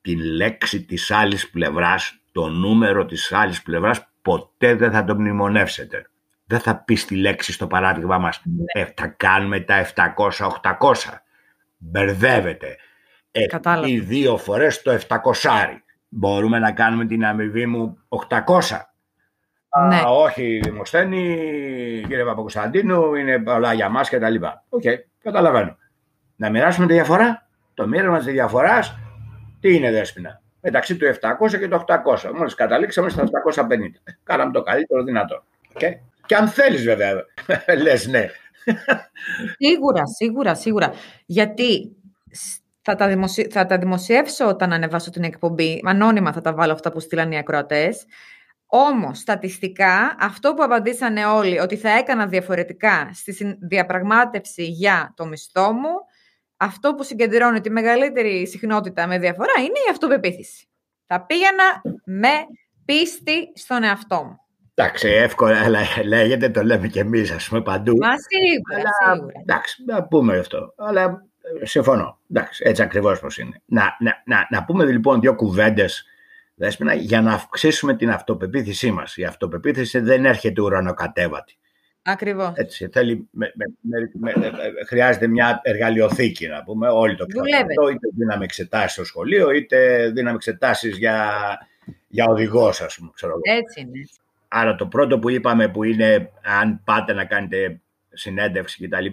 [0.00, 6.06] Τη λέξη της άλλης πλευράς, το νούμερο της άλλης πλευράς, ποτέ δεν θα το μνημονεύσετε.
[6.46, 8.82] Δεν θα πεις τη λέξη στο παράδειγμα μας, ναι.
[8.82, 11.22] ε, θα κάνουμε τα 700-800.
[11.76, 12.76] Μπερδεύετε.
[13.36, 13.46] Ε,
[13.84, 15.16] ή δύο φορές το 700.
[16.08, 18.38] Μπορούμε να κάνουμε την αμοιβή μου 800.
[19.88, 19.96] Ναι.
[19.96, 21.22] Α, όχι, Δημοσθένη,
[22.08, 24.64] κύριε Παπακωνσταντίνου, είναι πολλά για μας και τα λοιπά.
[24.68, 25.76] OK, okay, καταλαβαίνω.
[26.36, 28.98] Να μοιράσουμε τη διαφορά; Το μοίρασμα της διαφοράς,
[29.60, 30.42] τι είναι Δέσποινα.
[30.60, 32.30] Μεταξύ του 700 και του 800.
[32.34, 33.64] Μόλις καταλήξαμε στα 850.
[34.22, 35.44] Κάναμε το καλύτερο δυνατό.
[35.74, 35.92] Okay.
[36.26, 37.12] Και αν θέλεις, βέβαια,
[37.82, 38.26] λες ναι.
[39.58, 40.92] Σίγουρα, σίγουρα, σίγουρα.
[41.26, 41.96] Γιατί
[42.84, 43.48] θα τα, δημοσι...
[43.50, 45.80] θα τα δημοσιεύσω όταν ανεβάσω την εκπομπή.
[45.84, 48.04] Ανώνυμα θα τα βάλω αυτά που στείλαν οι ακροατές.
[48.66, 55.72] Όμως, στατιστικά, αυτό που απαντήσανε όλοι ότι θα έκανα διαφορετικά στη διαπραγμάτευση για το μισθό
[55.72, 55.92] μου,
[56.56, 60.68] αυτό που συγκεντρώνει τη μεγαλύτερη συχνότητα με διαφορά είναι η αυτοπεποίθηση.
[61.06, 62.32] Θα πήγαινα με
[62.84, 64.38] πίστη στον εαυτό μου.
[64.74, 65.68] Εντάξει, εύκολα
[66.04, 67.96] λέγεται, το λέμε και εμείς, ας πούμε, παντού.
[67.96, 69.40] Μα σίγουρα, αλλά, σίγουρα.
[69.40, 70.74] Εντάξει, να πούμε αυτό.
[70.76, 72.18] Αλλά ε, συμφωνώ.
[72.30, 73.62] Εντάξει, έτσι ακριβώς πώς είναι.
[73.64, 76.04] Να, να, να, να πούμε λοιπόν δύο κουβέντες
[76.98, 79.16] για να αυξήσουμε την αυτοπεποίθησή μας.
[79.16, 81.56] Η αυτοπεποίθηση δεν έρχεται ουρανοκατέβατη.
[82.02, 82.52] Ακριβώς.
[82.54, 84.50] Έτσι, θέλει, με, με, με,
[84.86, 87.90] χρειάζεται μια εργαλειοθήκη, να πούμε, όλοι το ξέρουμε.
[87.90, 91.32] Είτε δίναμε εξετάσεις στο σχολείο, είτε δίναμε εξετάσεις για,
[92.08, 93.10] για οδηγός, ας πούμε.
[93.14, 93.34] Ξέρω.
[93.42, 94.08] Έτσι είναι.
[94.48, 96.30] Άρα το πρώτο που είπαμε που είναι
[96.60, 97.80] αν πάτε να κάνετε
[98.12, 99.06] συνέντευξη κτλ.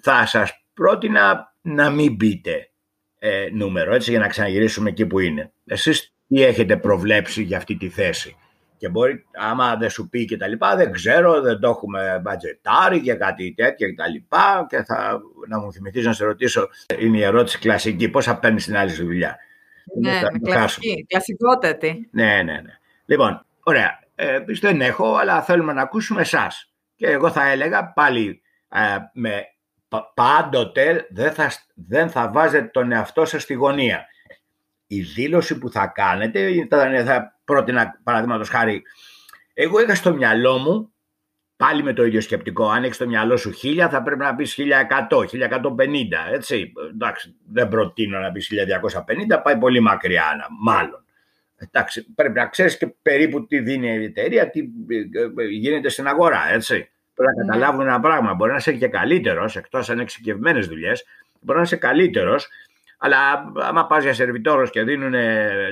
[0.00, 2.70] Θα σας πρότεινα να μην μπείτε
[3.18, 5.52] ε, νούμερο έτσι για να ξαναγυρίσουμε εκεί που είναι.
[5.66, 8.36] Εσείς τι έχετε προβλέψει για αυτή τη θέση;
[8.76, 13.00] Και μπορεί, άμα δεν σου πει και τα λοιπά, δεν ξέρω, δεν το έχουμε μπατζετάρει
[13.00, 14.66] και κάτι τέτοια και τα λοιπά.
[14.68, 18.64] Και θα να μου θυμηθείς να σε ρωτήσω, είναι η ερώτηση κλασική, πώς θα παίρνεις
[18.64, 19.38] την άλλη δουλειά;
[20.00, 22.08] Ναι, κλασική, κλασικότατη.
[22.10, 22.78] Ναι, ναι, ναι.
[23.04, 26.72] Λοιπόν, ωραία ε, δεν έχω, αλλά θέλουμε να ακούσουμε εσάς.
[26.96, 29.46] Και εγώ θα έλεγα πάλι ε, με,
[30.14, 34.06] πάντοτε δεν θα, δεν θα βάζετε τον εαυτό σας στη γωνία.
[34.86, 38.82] Η δήλωση που θα κάνετε, θα, θα πρότεινα παραδείγματος χάρη,
[39.54, 40.92] εγώ είχα στο μυαλό μου,
[41.56, 44.58] πάλι με το ίδιο σκεπτικό, αν έχεις στο μυαλό σου χίλια θα πρέπει να πεις
[45.08, 45.22] 1100, 1150,
[46.32, 46.72] έτσι.
[46.92, 48.50] Εντάξει, δεν προτείνω να πεις
[49.36, 51.04] 1250, πάει πολύ μακριά, μάλλον.
[51.56, 56.06] Εντάξει, πρέπει να ξέρεις και περίπου τι δίνει η εταιρεία, τι ε, ε, γίνεται στην
[56.06, 56.90] αγορά, έτσι.
[57.18, 57.50] Πρέπει να ναι.
[57.50, 58.34] καταλάβουν ένα πράγμα.
[58.34, 61.04] Μπορεί να είσαι και καλύτερος, εκτός αν εξοικευμένε δουλειές,
[61.40, 62.48] μπορεί να είσαι καλύτερος,
[62.98, 63.16] αλλά
[63.54, 65.14] άμα πας για σερβιτόρος και δίνουν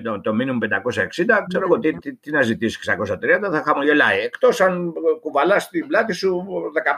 [0.03, 3.17] το, το minimum 560, ξέρω εγώ τι, τι, τι, να ζητήσεις 630,
[3.51, 4.19] θα χαμογελάει.
[4.21, 6.47] Εκτός αν κουβαλάς στην πλάτη σου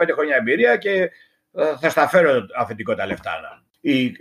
[0.03, 1.11] 15 χρόνια εμπειρία και
[1.53, 3.63] ε, θα στα φέρω αφεντικό τα λεφτά.
[3.81, 4.13] Ή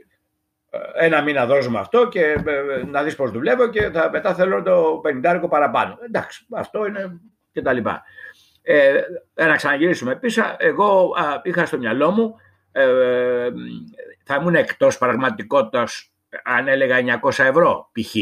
[0.93, 4.61] ένα μήνα δώσουμε αυτό και ε, ε, να δεις πώς δουλεύω και θα, μετά θέλω
[4.61, 5.97] το 50 παραπάνω.
[6.05, 7.19] Εντάξει, αυτό είναι
[7.51, 8.03] και τα λοιπά.
[8.69, 9.01] Ε,
[9.45, 10.43] να ξαναγυρίσουμε πίσω.
[10.57, 12.35] Εγώ είχα στο μυαλό μου
[12.71, 13.49] ε,
[14.23, 16.11] θα ήμουν εκτός πραγματικότητας
[16.43, 18.15] αν έλεγα 900 ευρώ π.χ.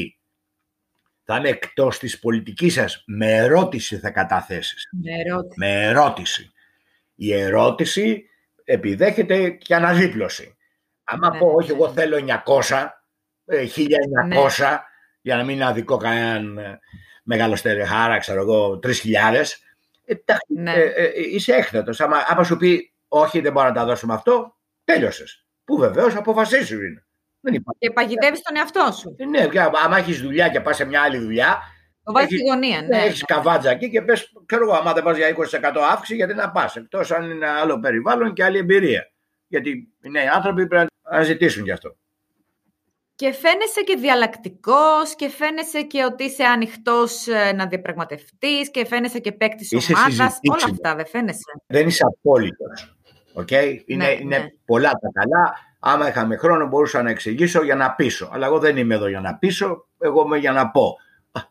[1.24, 3.04] Θα είμαι εκτός της πολιτικής σας.
[3.06, 4.90] Με ερώτηση θα καταθέσεις.
[4.92, 5.60] Με ερώτηση.
[5.60, 6.52] Με ερώτηση.
[7.16, 8.30] Η ερώτηση
[8.64, 10.58] επιδέχεται και αναδίπλωση.
[11.04, 11.94] Άμα ναι, πω, όχι, εγώ ναι.
[11.94, 12.88] θέλω 900,
[13.46, 14.78] 1900, ναι.
[15.22, 16.80] για να μην αδικό κανέναν ε,
[17.24, 18.92] μεγάλο στερεχάρα, ξέρω εγώ, 3.000,
[20.06, 20.74] εντάξει, ναι.
[20.74, 22.00] ε, ε, είσαι έκθετος.
[22.00, 25.46] Άμα, άμα σου πει, όχι, δεν μπορώ να τα δώσουμε αυτό, τέλειωσες.
[25.64, 27.06] Που βεβαίως αποφασίσει είναι.
[27.40, 27.80] Δεν υπάρχει.
[27.80, 29.16] Και παγιδεύεις τον εαυτό σου.
[29.30, 31.62] Ναι, και άμα έχεις δουλειά και πας σε μια άλλη δουλειά.
[32.04, 32.98] Το βάζεις στη γωνία, ναι.
[32.98, 36.52] Έχεις καβάτζα εκεί και πες, ξέρω εγώ, άμα δεν πας για 20% αύξηση, γιατί να
[36.52, 36.76] πας.
[36.76, 39.12] Εκτός αν είναι άλλο περιβάλλον και άλλη εμπειρία.
[39.48, 39.70] Γιατί
[40.02, 41.98] οι νέοι άνθρωποι πρέπει να ζητήσουν γι' αυτό.
[43.16, 49.20] Και φαίνεσαι και διαλλακτικός και φαίνεσαι και ότι είσαι ανοιχτός ε, να διαπραγματευτείς και φαίνεσαι
[49.20, 50.40] και παίκτης ομάδας.
[50.52, 51.42] Όλα αυτά δεν φαίνεσαι.
[51.68, 52.98] Δεν είσαι απόλυτος.
[53.36, 53.82] Okay?
[53.86, 54.46] Είναι, ναι, είναι ναι.
[54.66, 55.54] πολλά τα καλά.
[55.80, 58.30] Άμα είχαμε χρόνο μπορούσα να εξηγήσω για να πείσω.
[58.34, 60.98] Αλλά εγώ δεν είμαι εδώ για να πείσω, εγώ είμαι για να πω.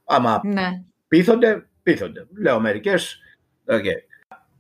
[0.05, 0.83] Άμα ναι.
[1.09, 2.27] πείθονται, πείθονται.
[2.39, 3.19] Λέω μερικές.
[3.67, 3.97] Okay.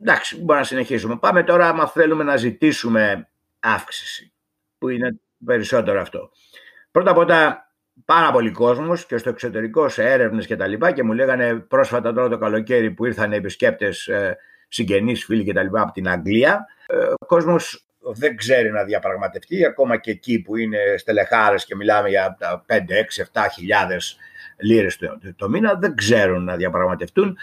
[0.00, 1.16] Εντάξει, μπορούμε να συνεχίσουμε.
[1.16, 3.28] Πάμε τώρα, άμα θέλουμε να ζητήσουμε
[3.60, 4.32] αύξηση,
[4.78, 6.30] που είναι περισσότερο αυτό.
[6.94, 7.70] Πρώτα απ' όλα,
[8.04, 12.12] πάρα πολλοί κόσμος και στο εξωτερικό σε έρευνες και τα λοιπά και μου λέγανε πρόσφατα
[12.12, 14.36] τώρα το καλοκαίρι που ήρθαν επισκέπτες ε,
[14.68, 16.66] συγγενείς, φίλοι και τα λοιπά από την Αγγλία.
[16.86, 22.08] Ε, ο κόσμος δεν ξέρει να διαπραγματευτεί, ακόμα και εκεί που είναι στελεχάρες και μιλάμε
[22.08, 24.16] για 5, 6, 7 χιλιάδες
[24.58, 27.36] λίρες το, το μήνα, δεν ξέρουν να διαπραγματευτούν.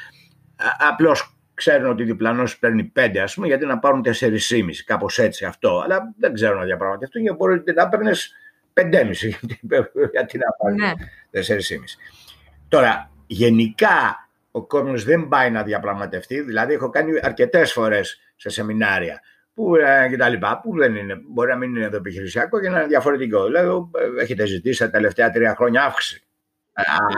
[0.90, 5.82] Απλώς ξέρουν ότι διπλανός παίρνει 5, ας πούμε, γιατί να πάρουν 4,5, κάπως έτσι αυτό.
[5.84, 8.12] Αλλά δεν ξέρουν να διαπραγματευτούν γιατί μπορείς να παίρνει
[8.74, 9.14] 5,5.
[10.12, 10.92] γιατί να πάρουν ναι.
[11.32, 11.42] 4,5.
[12.68, 16.42] Τώρα, γενικά ο κόσμος δεν πάει να διαπραγματευτεί.
[16.42, 19.22] Δηλαδή, έχω κάνει αρκετές φορές σε σεμινάρια
[19.54, 22.70] που, ε, και τα λοιπά, που δεν είναι, μπορεί να μην είναι εδώ επιχειρησιακό και
[22.70, 23.46] να είναι διαφορετικό.
[23.46, 26.26] Δηλαδή, έχετε ζητήσει τα τελευταία τρία χρόνια αύξηση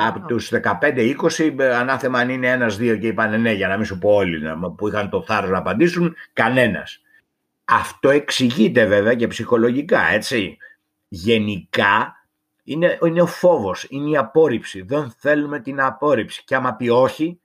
[0.07, 4.09] από τους 15-20, ανάθεμα αν είναι ένα-δύο και είπαν ναι, για να μην σου πω
[4.09, 4.41] όλοι
[4.77, 7.01] που είχαν το θάρρος να απαντήσουν, κανένας.
[7.65, 10.57] Αυτό εξηγείται βέβαια και ψυχολογικά, έτσι.
[11.15, 12.25] Γενικά
[12.63, 14.81] είναι, είναι ο φόβος, είναι η απόρριψη.
[14.81, 16.43] Δεν θέλουμε την απόρριψη.
[16.45, 17.39] Και άμα πει όχι,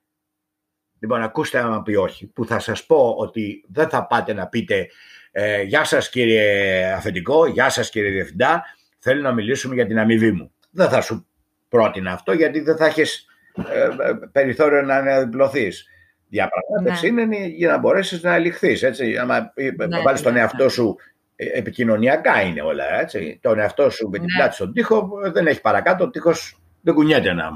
[0.98, 4.88] λοιπόν ακούστε άμα πει όχι, που θα σας πω ότι δεν θα πάτε να πείτε
[5.31, 8.64] ε, «Γεια σας κύριε αφεντικό, γεια σας κύριε διευθυντά,
[8.98, 10.52] θέλω να μιλήσουμε για την αμοιβή μου».
[10.70, 11.26] Δεν θα σου
[11.68, 13.26] πρότεινα αυτό γιατί δεν θα έχεις
[13.72, 15.87] ε, ε, περιθώριο να αναδιπλωθείς.
[16.28, 17.22] Διαπραγμάτευση ναι.
[17.22, 18.87] είναι για να μπορέσεις να ελιχθεί.
[19.20, 19.52] Αν
[19.88, 20.70] ναι, βάλεις τον ναι, εαυτό ναι.
[20.70, 23.01] σου ε, επικοινωνιακά είναι όλα.
[23.01, 23.38] Έτσι.
[23.42, 26.05] Τον εαυτό σου με την πλάτη στον τοίχο δεν έχει παρακάτω.
[26.05, 27.51] Ο τοίχος δεν κουνιέται να.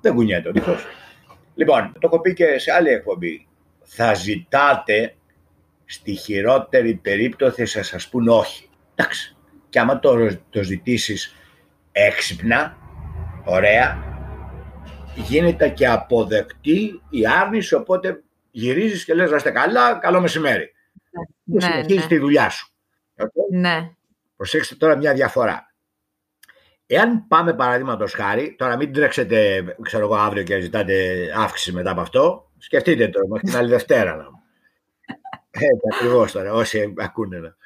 [0.00, 0.86] Δεν κουνιέται ο τοίχος.
[1.54, 3.48] Λοιπόν, το έχω πει και σε άλλη εκπομπή.
[3.82, 5.14] Θα ζητάτε
[5.84, 8.68] στη χειρότερη περίπτωση θα σας πούν όχι.
[8.94, 9.36] Εντάξει.
[9.68, 11.34] Και άμα το, το ζητήσεις
[11.92, 12.76] έξυπνα,
[13.44, 13.98] ωραία,
[15.14, 20.72] γίνεται και αποδεκτή η άρνηση, οπότε γυρίζεις και λες να είστε καλά, καλό μεσημέρι.
[21.44, 22.08] Ναι, και συνεχίζεις ναι.
[22.08, 22.72] τη δουλειά σου.
[23.50, 23.90] Ναι.
[24.36, 25.72] Προσέξτε τώρα μια διαφορά.
[26.86, 32.00] Εάν πάμε παραδείγματος χάρη, τώρα μην τρέξετε, ξέρω εγώ, αύριο και ζητάτε αύξηση μετά από
[32.00, 34.16] αυτό, σκεφτείτε το μέχρι την άλλη Δευτέρα.
[34.16, 34.24] Να.
[35.50, 37.56] Έτσι ακριβώς τώρα, όσοι ακούνε.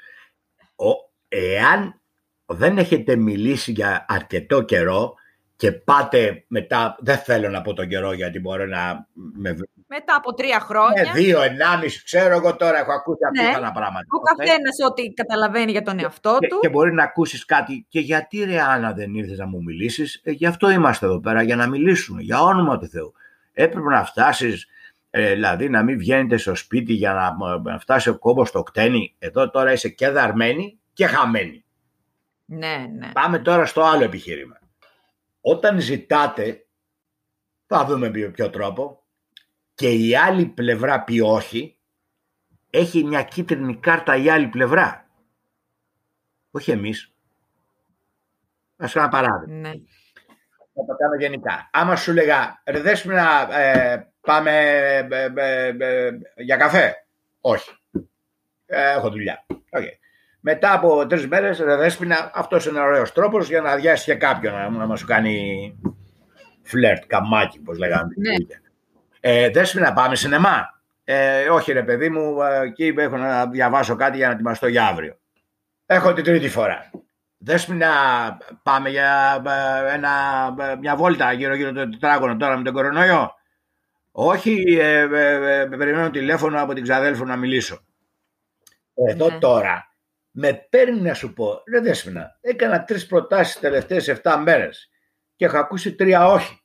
[0.77, 0.91] Ο,
[1.29, 2.01] εάν
[2.47, 5.15] δεν έχετε μιλήσει για αρκετό καιρό
[5.57, 9.57] και πάτε μετά, δεν θέλω να πω τον καιρό γιατί μπορεί να με
[9.97, 11.03] μετά από τρία χρόνια.
[11.03, 13.43] Ναι, δύο, ενάμιση, ξέρω εγώ τώρα, έχω ακούσει ναι.
[13.43, 14.07] απίθανα πράγματα.
[14.09, 16.59] Ο καθένας ό,τι καταλαβαίνει για τον εαυτό και, του.
[16.61, 17.87] Και μπορεί να ακούσεις κάτι.
[17.89, 21.43] Και γιατί ρε Άννα δεν ήρθες να μου μιλήσεις, ε, γι' αυτό είμαστε εδώ πέρα,
[21.43, 23.13] για να μιλήσουμε, για όνομα του Θεού.
[23.53, 24.67] Έπρεπε να φτάσεις,
[25.11, 29.15] ε, δηλαδή να μην βγαίνετε στο σπίτι για να, να φτάσει ο κόμπος στο κτένι.
[29.19, 31.65] Εδώ τώρα είσαι και δαρμένη και χαμένη.
[32.45, 33.11] Ναι, ναι.
[33.13, 34.59] Πάμε τώρα στο άλλο επιχείρημα.
[35.41, 36.67] Όταν ζητάτε,
[37.67, 39.02] θα δούμε με ποιο τρόπο,
[39.83, 41.79] και η άλλη πλευρά πει όχι,
[42.71, 45.07] έχει μια κίτρινη κάρτα η άλλη πλευρά.
[46.51, 47.15] Όχι εμείς.
[48.77, 49.59] Ας κάνω ένα παράδειγμα.
[49.61, 49.71] Ναι.
[50.75, 51.71] Θα το κάνω γενικά.
[51.73, 54.51] Άμα σου λέγα, ρε Δέσποινα, ε, πάμε
[55.11, 56.95] ε, ε, για καφέ.
[57.41, 57.71] Όχι.
[58.67, 59.47] έχω δουλειά.
[59.49, 59.97] Okay.
[60.41, 64.15] Μετά από τρεις μέρες, ρε Δέσποινα, αυτός είναι ένα ωραίος τρόπος για να αδειάσει και
[64.15, 65.77] κάποιον να, να μας σου κάνει
[66.63, 68.15] φλερτ, καμάκι, όπω λέγαμε.
[68.17, 68.37] Ναι.
[69.25, 70.81] Ε, να πάμε σινεμά.
[71.05, 74.87] Ε, όχι ρε παιδί μου, ε, εκεί έχω να διαβάσω κάτι για να ετοιμαστώ για
[74.87, 75.19] αύριο.
[75.87, 76.91] Έχω την τρίτη φορά.
[77.67, 77.89] να
[78.63, 80.11] πάμε για ε, ένα,
[80.61, 83.35] ε, μια βόλτα γύρω γύρω το τετράγωνο τώρα με τον κορονοϊό;
[84.11, 87.81] Όχι, ε, ε, περιμένω τηλέφωνο από την ξαδέλφου να μιλήσω.
[89.09, 89.39] Εδώ ναι.
[89.39, 89.87] τώρα
[90.31, 94.91] με παίρνει να σου πω, ρε Δέσποινα, έκανα τρεις προτάσεις τελευταίες 7 μέρες
[95.37, 96.62] και έχω ακούσει τρία όχι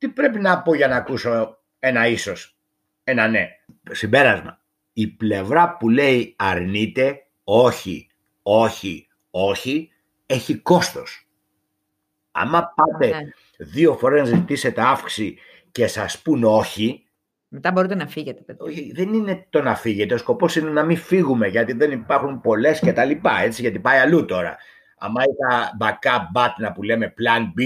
[0.00, 2.56] τι πρέπει να πω για να ακούσω ένα ίσως,
[3.04, 3.48] ένα ναι;
[3.90, 4.60] Συμπέρασμα.
[4.92, 8.10] Η πλευρά που λέει αρνείται, όχι,
[8.42, 9.90] όχι, όχι,
[10.26, 11.28] έχει κόστος.
[12.30, 13.18] Άμα πάτε ναι.
[13.58, 15.38] δύο φορές να ζητήσετε αύξηση
[15.72, 17.04] και σας πούν όχι,
[17.48, 18.64] μετά μπορείτε να φύγετε, παιδιά.
[18.64, 20.14] Όχι, δεν είναι το να φύγετε.
[20.14, 23.40] Ο σκοπός είναι να μην φύγουμε γιατί δεν υπάρχουν πολλές και τα λοιπά.
[23.40, 24.56] Έτσι, γιατί πάει αλλού τώρα.
[24.98, 27.62] Άμα είχα backup button που λέμε plan B,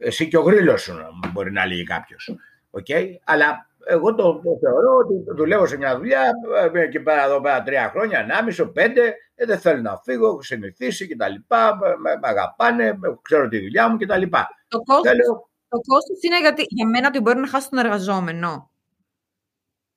[0.00, 0.92] εσύ και ο γρήλος σου,
[1.32, 2.34] μπορεί να λέγει κάποιος.
[2.70, 3.06] Okay?
[3.24, 6.32] Αλλά εγώ το, το, θεωρώ ότι δουλεύω σε μια δουλειά
[6.74, 10.42] ε, και πέρα εδώ πέρα τρία χρόνια, ενάμιση, πέντε, ε, δεν θέλω να φύγω, έχω
[10.42, 14.48] συνηθίσει και τα λοιπά, με, με αγαπάνε, ξέρω τη δουλειά μου και τα λοιπά.
[14.68, 15.48] Το κόστος, θέλω...
[15.68, 18.70] το κόστος είναι γιατί, για μένα ότι μπορεί να χάσει τον εργαζόμενο.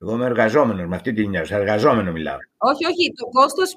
[0.00, 2.36] Εγώ είμαι εργαζόμενος, με αυτή την νοιάζω, εργαζόμενο μιλάω.
[2.56, 3.76] Όχι, όχι, το κόστος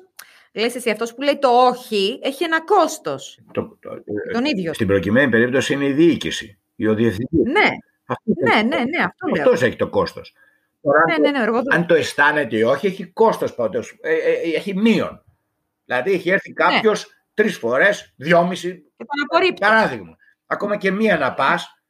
[0.53, 3.39] Λες εσύ, αυτός που λέει το όχι έχει ένα κόστος.
[3.51, 4.73] Το, το, τον ίδιο.
[4.73, 7.43] Στην προκειμένη περίπτωση είναι η διοίκηση, ή ο διευθυντής.
[7.43, 7.69] Ναι,
[8.23, 9.43] ναι, ναι, ναι, αυτό λέω.
[9.43, 10.33] Αυτός έχει το κόστος.
[10.81, 14.55] Τώρα, ναι, ναι, ναι, αν το αισθάνεται ή όχι, έχει κόστος πάντως, ε, ε, ε,
[14.55, 15.23] έχει μείον.
[15.85, 17.13] Δηλαδή έχει έρθει κάποιος ναι.
[17.33, 18.75] τρεις φορές, δυόμιση.
[18.97, 19.67] Και τον απορρίπτεις.
[19.67, 20.17] Παράδειγμα.
[20.45, 21.81] Ακόμα και μία να πας,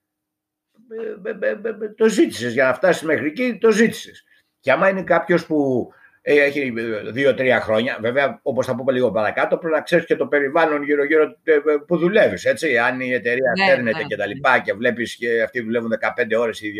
[1.95, 4.23] το ζήτησες για να φτάσεις μέχρι εκεί, το ζήτησες.
[4.59, 6.73] Και άμα είναι κάποιος που ε, έχει
[7.11, 7.97] δύο-τρία χρόνια.
[8.01, 11.53] Βέβαια, όπως θα πούμε λίγο παρακάτω, πρέπει να ξέρεις και το περιβάλλον γύρω-γύρω ε,
[11.87, 12.45] που δουλεύεις.
[12.85, 14.03] Αν η εταιρεία ναι, φέρνεται ναι.
[14.03, 15.91] και τα λοιπά και βλέπεις και αυτοί δουλεύουν
[16.35, 16.73] 15 ώρες οι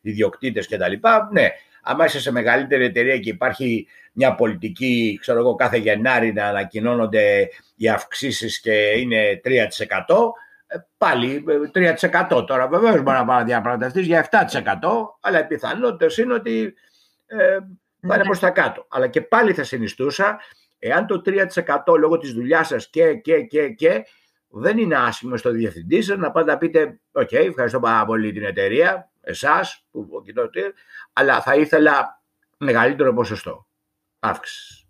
[0.00, 1.48] ιδιοκτήτες και τα λοιπά, ναι.
[1.82, 7.48] Αν είσαι σε μεγαλύτερη εταιρεία και υπάρχει μια πολιτική, ξέρω εγώ, κάθε Γενάρη να ανακοινώνονται
[7.76, 10.32] οι αυξήσεις και είναι 3%,
[10.66, 12.46] ε, πάλι 3%.
[12.46, 16.74] Τώρα βεβαίως μπορεί να πάει να διαπραγματευτείς για 7%, αλλά οι πιθανότητες είναι ότι
[18.00, 18.86] θα είναι προς τα κάτω.
[18.88, 20.40] Αλλά και πάλι θα συνιστούσα,
[20.78, 24.04] εάν το 3% λόγω της δουλειάς σας και, και, και, και
[24.48, 28.44] δεν είναι άσχημο στο διευθυντή σας, να πάτε να πείτε: Οκ, ευχαριστώ πάρα πολύ την
[28.44, 30.72] εταιρεία, εσάς, που κοιτάτε,
[31.12, 32.22] αλλά θα ήθελα
[32.58, 33.66] μεγαλύτερο ποσοστό
[34.18, 34.88] αύξηση.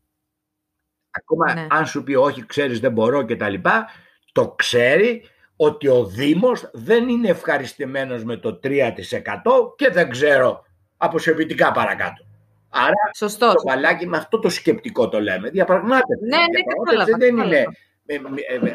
[1.10, 1.66] Ακόμα ναι.
[1.70, 3.86] αν σου πει όχι, ξέρεις δεν μπορώ και τα λοιπά,
[4.32, 5.24] το ξέρει
[5.56, 8.90] ότι ο Δήμος δεν είναι ευχαριστημένος με το 3%
[9.76, 10.64] και δεν ξέρω
[10.96, 12.27] αποσιοποιητικά παρακάτω.
[12.70, 13.54] Άρα Σωστός.
[13.54, 15.50] το παλάκι με αυτό το σκεπτικό το λέμε.
[15.50, 16.24] Διαπραγμάτευση.
[16.24, 17.64] Ναι, ναι, διαπραγμάτευση δεν είναι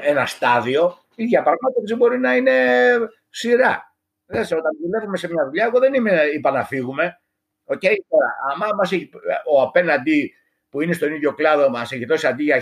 [0.02, 0.98] ένα στάδιο.
[1.16, 2.54] Η διαπραγμάτευση μπορεί να είναι
[3.30, 3.96] σειρά.
[4.26, 7.18] Δες, όταν δουλεύουμε σε μια δουλειά, εγώ δεν είμαι είπα να φύγουμε.
[7.66, 9.10] Okay, τώρα, άμα μας έχει,
[9.54, 10.34] ο απέναντι
[10.70, 12.62] που είναι στον ίδιο κλάδο μας έχει δώσει αντί για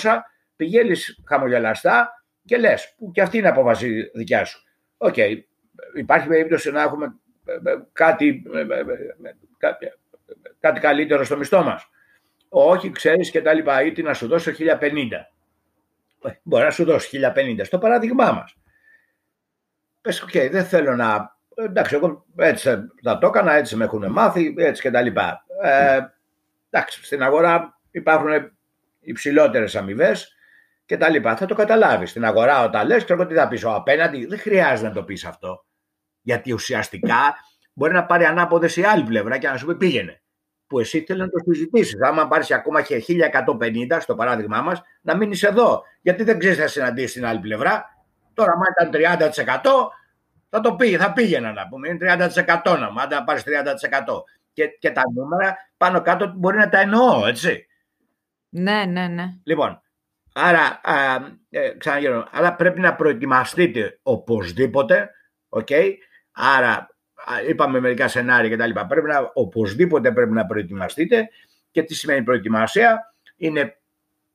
[0.00, 0.20] 1000-1200,
[0.56, 4.62] πηγαίνεις χαμογελαστά και λες, που και αυτή είναι απόφαση δικιά σου.
[4.96, 5.36] OK, okay,
[5.94, 7.14] υπάρχει περίπτωση να έχουμε
[7.92, 8.42] κάτι,
[9.58, 9.92] κάτι
[10.80, 11.88] καλύτερο στο μισθό μας.
[12.48, 15.26] Όχι, ξέρεις και τα λοιπά, ή να σου δώσω 1050.
[16.42, 18.56] Μπορεί να σου δώσω 1050, στο παράδειγμά μας.
[20.00, 21.36] Πες, OK, okay, δεν θέλω να...
[21.54, 25.44] Εντάξει, εγώ έτσι θα το έκανα, έτσι με έχουν μάθει, έτσι και τα λοιπά.
[25.62, 26.00] Ε,
[26.70, 28.30] εντάξει, στην αγορά υπάρχουν
[29.00, 30.36] υψηλότερες αμοιβές
[30.84, 31.36] και τα λοιπά.
[31.36, 32.10] Θα το καταλάβεις.
[32.10, 33.64] Στην αγορά, όταν λες, ξέρω τι θα πεις.
[33.64, 35.64] Ο απέναντι δεν χρειάζεται να το πεις αυτό.
[36.22, 37.34] Γιατί ουσιαστικά
[37.72, 40.21] μπορεί να πάρει ανάποδες η άλλη πλευρά και να σου πει πήγαινε.
[40.72, 42.02] Που εσύ θέλεις να το συζητήσεις.
[42.02, 45.82] Άμα πάρεις ακόμα και 1150 στο παράδειγμά μας, να μείνεις εδώ.
[46.02, 47.84] Γιατί δεν ξέρεις να συναντήσεις την άλλη πλευρά.
[48.34, 49.88] Τώρα, αν ήταν 30%,
[50.48, 51.88] θα το πήγε, θα πήγαινα να πούμε.
[51.88, 54.24] Είναι 30% να μου, αν πάρεις 30%.
[54.52, 57.66] Και, και τα νούμερα πάνω κάτω μπορεί να τα εννοώ, έτσι.
[58.48, 59.24] Ναι, ναι, ναι.
[59.44, 59.82] Λοιπόν,
[60.34, 61.14] άρα, α,
[61.50, 61.72] ε,
[62.30, 65.10] αλλά πρέπει να προετοιμαστείτε οπωσδήποτε,
[65.48, 65.92] okay?
[66.32, 66.91] άρα
[67.48, 71.28] είπαμε μερικά σενάρια και τα λοιπά, πρέπει να, οπωσδήποτε πρέπει να προετοιμαστείτε.
[71.70, 73.76] Και τι σημαίνει προετοιμασία, είναι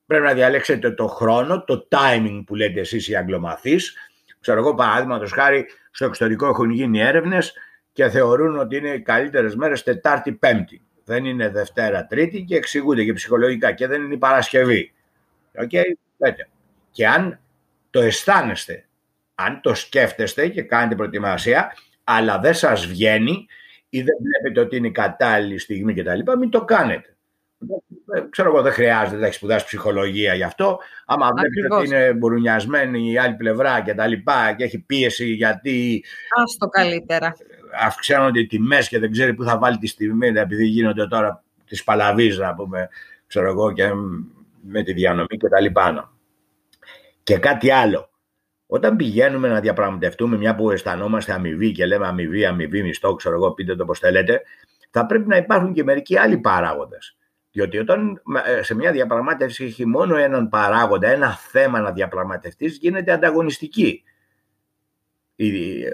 [0.08, 3.96] πρέπει να διαλέξετε το χρόνο, το timing που λέτε εσείς οι αγγλομαθείς,
[4.40, 7.52] ξέρω εγώ παράδειγμα χάρη στο εξωτερικό έχουν γίνει έρευνες
[7.92, 10.82] και θεωρούν ότι είναι οι καλύτερες μέρες Τετάρτη Πέμπτη.
[11.04, 14.92] Δεν είναι Δευτέρα, Τρίτη και εξηγούνται και ψυχολογικά και δεν είναι η Παρασκευή.
[15.62, 15.82] Okay,
[16.90, 17.40] Και αν
[17.90, 18.84] το αισθάνεστε,
[19.34, 21.72] αν το σκέφτεστε και κάνετε προετοιμασία,
[22.10, 23.46] αλλά δεν σας βγαίνει
[23.88, 26.38] ή δεν βλέπετε ότι είναι η κατάλληλη στιγμή κτλ.
[26.38, 27.16] Μην το κάνετε.
[28.30, 30.78] Ξέρω εγώ, δεν χρειάζεται να έχεις σπουδάσει ψυχολογία γι' αυτό.
[31.06, 36.04] Άμα βλέπετε ότι είναι μπουρουνιασμένη η άλλη πλευρά και τα λοιπά και έχει πίεση γιατί.
[36.58, 37.36] το καλύτερα
[37.80, 41.84] αυξάνονται οι τιμές και δεν ξέρει πού θα βάλει τη στιγμή επειδή γίνονται τώρα της
[41.84, 42.88] παλαβής, να πούμε,
[43.26, 43.90] ξέρω εγώ, και
[44.60, 46.12] με τη διανομή και τα λοιπά.
[47.22, 48.07] Και κάτι άλλο.
[48.70, 53.52] Όταν πηγαίνουμε να διαπραγματευτούμε μια που αισθανόμαστε αμοιβή και λέμε αμοιβή, αμοιβή, μισθό, ξέρω εγώ,
[53.52, 54.42] πείτε το πώς θέλετε,
[54.90, 57.16] θα πρέπει να υπάρχουν και μερικοί άλλοι παράγοντες.
[57.50, 63.12] Διότι όταν ε, σε μια διαπραγμάτευση έχει μόνο έναν παράγοντα, ένα θέμα να διαπραγματευτείς, γίνεται
[63.12, 64.02] ανταγωνιστική.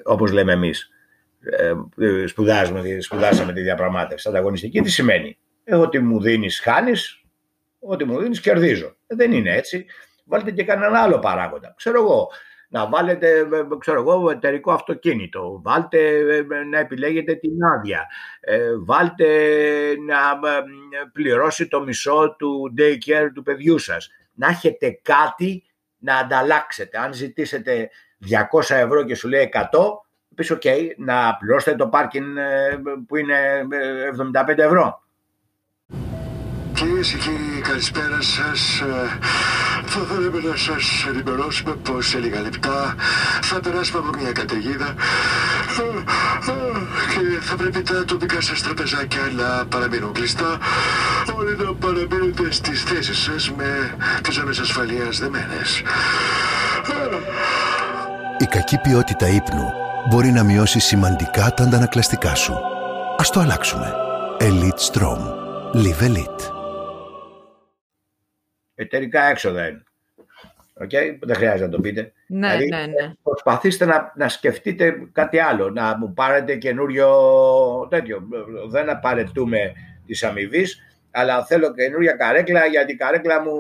[0.04, 0.88] Όπως λέμε εμείς.
[1.98, 4.28] Ε, σπουδάζουμε, σπουδάσαμε τη διαπραγμάτευση.
[4.28, 7.24] Ανταγωνιστική τι σημαίνει; Ε, ό,τι μου δίνεις, χάνεις.
[7.80, 8.96] Ό,τι μου δίνεις, κερδίζω.
[9.06, 9.86] Ε, δεν είναι έτσι.
[10.24, 11.74] Βάλτε και κανένα άλλο παράγοντα.
[11.76, 12.28] Ξέρω εγώ,
[12.74, 16.22] να βάλετε ξέρω εγώ, εταιρικό αυτοκίνητο, βάλτε
[16.70, 18.06] να επιλέγετε την άδεια,
[18.84, 19.26] βάλτε
[20.06, 20.16] να
[21.12, 24.10] πληρώσει το μισό του daycare του παιδιού σας.
[24.32, 25.64] Να έχετε κάτι
[25.98, 26.98] να ανταλλάξετε.
[26.98, 27.90] Αν ζητήσετε
[28.52, 29.60] 200 ευρώ και σου λέει 100,
[30.34, 30.62] πεις οκ,
[30.96, 33.66] να πληρώσετε το πάρκινγκ ε, που είναι
[34.46, 35.03] 75 ε, ευρώ.
[36.74, 38.80] Κυρίες και κύριοι, καλησπέρα σας.
[38.80, 39.18] Ε,
[39.86, 42.94] θα θέλαμε να σας ενημερώσουμε πως σε λίγα λεπτά
[43.42, 44.94] θα περάσουμε από μια καταιγίδα
[47.12, 50.58] και θα πρέπει τα τοπικά σας τραπεζάκια να παραμείνουν κλειστά.
[51.36, 55.82] Όλοι να παραμείνετε στις θέσεις σας με τις ζώνε ασφαλείας δεμένες.
[58.38, 59.72] Η κακή ποιότητα ύπνου
[60.08, 62.54] μπορεί να μειώσει σημαντικά τα αντανακλαστικά σου.
[63.18, 63.92] Ας το αλλάξουμε.
[64.40, 65.20] Elite Strom.
[65.74, 66.53] Live Elite.
[68.74, 69.82] Εταιρικά έξοδα είναι.
[70.82, 71.16] Okay?
[71.20, 72.12] Δεν χρειάζεται να το πείτε.
[72.26, 73.12] Ναι, δηλαδή, ναι, ναι.
[73.22, 77.08] Προσπαθήστε να, να σκεφτείτε κάτι άλλο, να μου πάρετε καινούριο
[77.90, 78.28] τέτοιο.
[78.68, 79.72] Δεν απαραίτητούμε
[80.06, 80.66] τη αμοιβή,
[81.10, 83.54] αλλά θέλω καινούρια καρέκλα γιατί η καρέκλα μου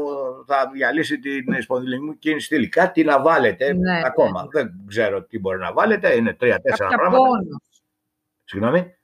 [0.46, 2.68] θα διαλύσει την σπονδυλική κίνηση στήλη.
[2.68, 4.42] Κάτι να βάλετε ναι, ακόμα.
[4.42, 4.48] Ναι.
[4.60, 6.14] Δεν ξέρω τι μπορεί να βάλετε.
[6.14, 7.16] Είναι τρία-τέσσερα πράγματα.
[7.16, 7.56] Πόνους.
[8.44, 8.94] Συγγνώμη.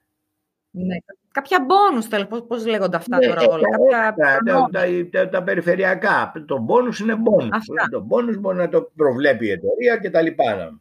[0.71, 0.97] Ναι,
[1.33, 3.69] κάποια μπόνους, πώς, πώς λέγονται αυτά ναι, τώρα όλα.
[3.71, 4.15] Κάποια...
[4.17, 6.33] Τα, τα, τα, τα, περιφερειακά.
[6.47, 7.67] Το μπόνους είναι μπόνους.
[7.91, 10.79] Το μπόνους μπορεί να το προβλέπει η εταιρεία και τα λοιπά.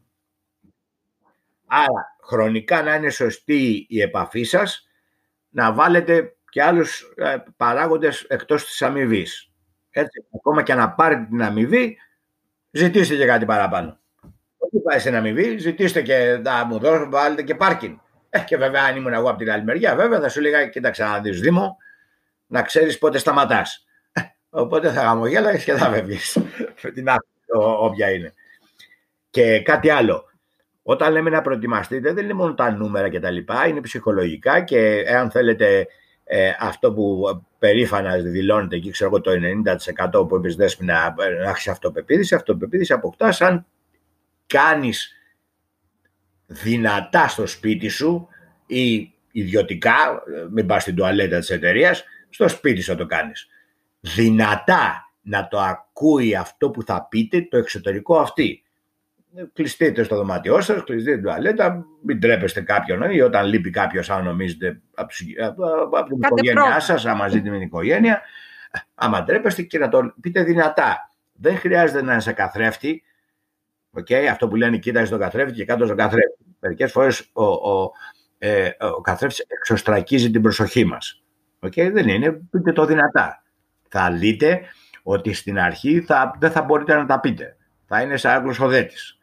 [1.67, 4.87] Άρα, χρονικά να είναι σωστή η επαφή σας,
[5.49, 9.51] να βάλετε και άλλους ε, παράγοντες εκτός της αμοιβής.
[9.89, 11.97] Έτσι, ακόμα και να πάρετε την αμοιβή,
[12.71, 13.99] ζητήστε και κάτι παραπάνω.
[14.57, 17.97] Όχι πάει στην αμοιβή, ζητήστε και να μου δώσω, βάλετε και πάρκινγκ.
[18.29, 21.03] Ε, και βέβαια, αν ήμουν εγώ από την άλλη μεριά, βέβαια θα σου λέγα, κοίταξε
[21.03, 21.77] να δεις Δήμο,
[22.47, 23.85] να ξέρεις πότε σταματάς.
[24.11, 26.37] Ε, οπότε θα γαμογέλαγε και θα φεύγεις.
[26.83, 27.27] Με την άκρη,
[27.79, 28.33] όποια είναι.
[29.29, 30.23] Και κάτι άλλο.
[30.83, 35.03] Όταν λέμε να προετοιμαστείτε, δεν είναι μόνο τα νούμερα και τα λοιπά, είναι ψυχολογικά και
[35.05, 35.87] εάν θέλετε
[36.23, 37.23] ε, αυτό που
[37.59, 39.31] περήφανα δηλώνεται εκεί, ξέρω εγώ το
[40.21, 43.65] 90% που είπες Δέσποινα να έχεις αυτοπεποίθηση, αυτοπεποίθηση αποκτά αν
[44.47, 45.18] κάνεις
[46.49, 48.27] δυνατά στο σπίτι σου
[48.65, 49.93] ή ιδιωτικά,
[50.51, 53.47] μην πας στην τουαλέτα της εταιρείας, στο σπίτι σου το κάνεις.
[53.99, 58.63] Δυνατά να το ακούει αυτό που θα πείτε το εξωτερικό αυτή.
[59.53, 64.23] κλειστείτε στο δωμάτιό σας, κλειστείτε την τουαλέτα, μην τρέπεστε κάποιον ή όταν λείπει κάποιος, αν
[64.23, 65.63] νομίζετε από,
[65.97, 68.21] από την οικογένειά σας, άμα ζείτε με την οικογένεια,
[68.95, 71.11] άμα τρέπεστε και να το πείτε δυνατά.
[71.33, 73.03] Δεν χρειάζεται να είσαι καθρέφτη.
[73.99, 76.45] Okay, αυτό που λένε κοίταξε στον καθρέφτη και κάτω στον καθρέφτη.
[76.59, 77.91] Μερικές φορές ο, ο,
[78.37, 81.23] ε, ο καθρέφτης εξωστρακίζει την προσοχή μας.
[81.59, 83.43] Okay, δεν είναι, πείτε το δυνατά.
[83.89, 84.61] Θα δείτε
[85.03, 87.55] ότι στην αρχή θα, δεν θα μπορείτε να τα πείτε.
[87.85, 89.19] Θα είναι σαν γλωσσοδέτης.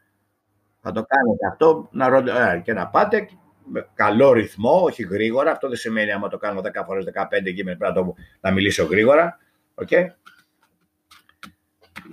[0.81, 2.17] Θα το κάνετε αυτό να ρω...
[2.17, 3.27] Ε, και να πάτε
[3.71, 5.51] με καλό ρυθμό, όχι γρήγορα.
[5.51, 8.83] Αυτό δεν σημαίνει άμα το κάνω 10 φορές, 15 και με πρέπει να, να μιλήσω
[8.83, 9.37] γρήγορα.
[9.75, 10.05] Okay.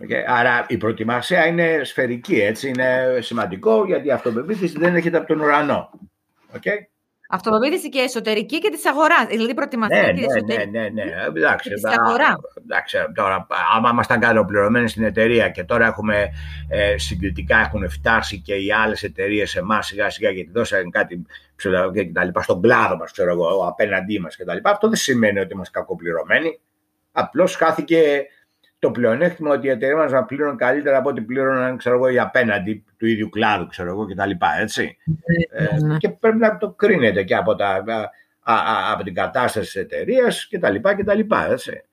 [0.02, 0.22] Okay.
[0.26, 5.40] Άρα η προετοιμασία είναι σφαιρική, έτσι, είναι σημαντικό γιατί η αυτοπεποίθηση δεν έρχεται από τον
[5.40, 5.90] ουρανό.
[6.56, 6.78] Okay.
[7.28, 9.26] Αυτοπεποίθηση και εσωτερική και της αγοράς.
[9.26, 10.70] Δηλαδή προετοιμασία ναι, και ναι, εσωτερική.
[10.70, 11.24] Ναι, ναι, ναι.
[11.26, 12.36] Εντάξει, της αγορά.
[12.62, 16.28] Εντάξει, τώρα, άμα ήμασταν καλοπληρωμένοι στην εταιρεία και τώρα έχουμε
[16.68, 21.26] ε, συγκριτικά έχουν φτάσει και οι άλλες εταιρείες σε εμάς σιγά σιγά γιατί δώσαν κάτι
[21.92, 24.58] και τα λοιπά, στον κλάδο μας, ξέρω εγώ, απέναντί μας κτλ.
[24.62, 26.60] Αυτό δεν σημαίνει ότι είμαστε κακοπληρωμένοι.
[27.12, 28.26] Απλώς χάθηκε
[28.84, 32.18] το πλεονέκτημα ότι οι εταιρείες μας να πλήρωναν καλύτερα από ό,τι πλήρωναν ξέρω εγώ, οι
[32.18, 34.30] απέναντι του ίδιου κλάδου ξέρω εγώ, κτλ.
[34.60, 34.96] Έτσι.
[35.04, 35.94] Ναι, ναι, ναι.
[35.94, 37.84] Ε, και πρέπει να το κρίνετε και από, τα,
[38.42, 40.74] α, α, από την κατάσταση της εταιρείας κτλ.
[40.80, 41.20] κτλ
[41.50, 41.84] έτσι.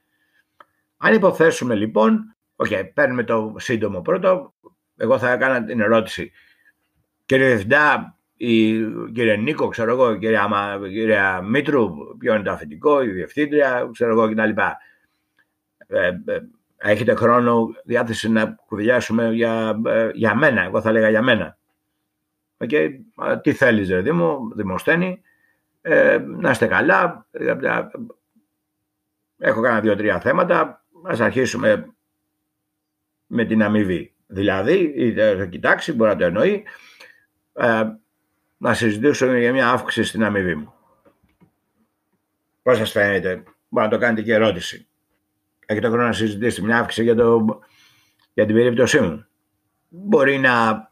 [0.98, 4.54] Αν υποθέσουμε λοιπόν, okay, παίρνουμε το σύντομο πρώτο,
[4.98, 6.32] εγώ θα έκανα την ερώτηση.
[7.26, 8.74] Κύριε Διευθυντά, η
[9.14, 14.12] κύριε Νίκο, ξέρω εγώ, η κυρία, κυρία Μήτρου, ποιο είναι το αφεντικό, η διευθύντρια, ξέρω
[14.12, 14.62] εγώ κτλ.
[15.88, 16.40] Ε, ε,
[16.82, 21.58] έχετε χρόνο διάθεση να κουβιλιάσουμε για, ε, για μένα, εγώ θα έλεγα για μένα.
[22.58, 22.90] Okay.
[23.42, 25.22] Τι θέλεις ρε μου, δημοσθένη,
[25.82, 27.56] ε, να είστε καλά, ε,
[29.38, 31.94] έχω κάνα δύο-τρία θέματα, ας αρχίσουμε
[33.26, 34.14] με την αμοιβή.
[34.28, 36.64] Δηλαδή, θα κοιτάξει, μπορεί να το εννοεί,
[37.54, 37.84] ε,
[38.58, 40.74] να συζητήσουμε για μια αύξηση στην αμοιβή μου.
[42.62, 44.91] Πώς σας φαίνεται, μπορεί να το κάνετε και ερώτηση
[45.72, 47.60] έχετε χρόνο να συζητήσετε μια αύξηση για, το,
[48.34, 49.26] για την περίπτωσή μου.
[49.90, 50.90] Μπορεί να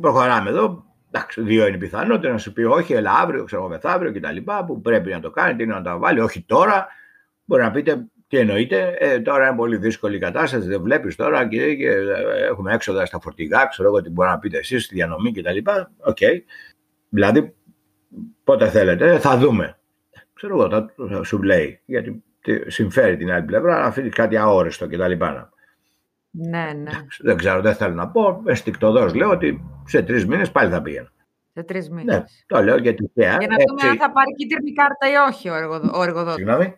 [0.00, 0.84] προχωράμε εδώ.
[1.10, 4.36] Εντάξει, δύο είναι πιθανότερο να σου πει όχι, έλα αύριο, ξέρω μεθαύριο κτλ.
[4.66, 6.86] Που πρέπει να το κάνει, τι να το βάλει, όχι τώρα.
[7.44, 8.96] Μπορεί να πείτε τι εννοείται.
[8.98, 13.06] Ε, τώρα είναι πολύ δύσκολη η κατάσταση, δεν βλέπεις τώρα και, και ε, έχουμε έξοδα
[13.06, 15.56] στα φορτηγά, ξέρω εγώ τι μπορεί να πείτε εσείς, στη διανομή κτλ.
[15.98, 16.16] OK.
[16.20, 16.40] Okay.
[17.08, 17.54] Δηλαδή,
[18.44, 19.78] πότε θέλετε, θα δούμε.
[20.32, 21.80] Ξέρω εγώ, θα, θα σου λέει.
[21.84, 22.22] Γιατί
[22.66, 25.12] συμφέρει την άλλη πλευρά να αφήνει κάτι αόριστο κτλ.
[26.30, 26.90] Ναι, ναι.
[27.20, 28.42] Δεν ξέρω, δεν θέλω να πω.
[28.44, 31.12] Ενστικτωδώς λέω ότι σε τρεις μήνες πάλι θα πήγαινα.
[31.54, 32.16] Σε τρεις μήνες.
[32.16, 36.02] Ναι, το λέω γιατί Για να δούμε αν θα πάρει κίτρινη κάρτα ή όχι ο
[36.02, 36.34] εργοδότης.
[36.34, 36.76] Συγγνώμη.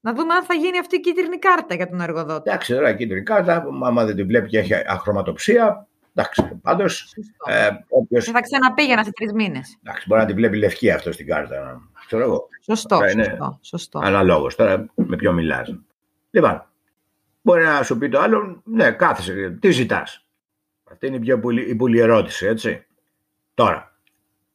[0.00, 2.50] Να δούμε αν θα γίνει αυτή η κίτρινη κάρτα για τον εργοδότη.
[2.50, 7.14] Εντάξει, τώρα η κίτρινη κάρτα, άμα δεν την βλέπει και έχει αχρωματοψία, εντάξει, πάντως.
[7.46, 8.24] Ε, όποιος...
[8.24, 9.78] Θα ξαναπήγαινα σε τρεις μήνες.
[9.82, 11.80] Εντάξει, μπορεί να την βλέπει λευκή αυτό στην κάρτα.
[12.06, 12.48] Ξέρω εγώ.
[12.64, 13.98] Σωστό, ε, σωστό, σωστό.
[13.98, 14.54] Αναλόγως.
[14.54, 15.74] Τώρα με ποιο μιλάς.
[16.30, 16.66] Λοιπόν,
[17.42, 20.26] μπορεί να σου πει το άλλο, ναι, κάθεσαι, τι ζητάς.
[20.90, 21.40] Αυτή είναι η πιο
[21.76, 22.86] πολύ, ερώτηση, έτσι.
[23.54, 23.98] Τώρα,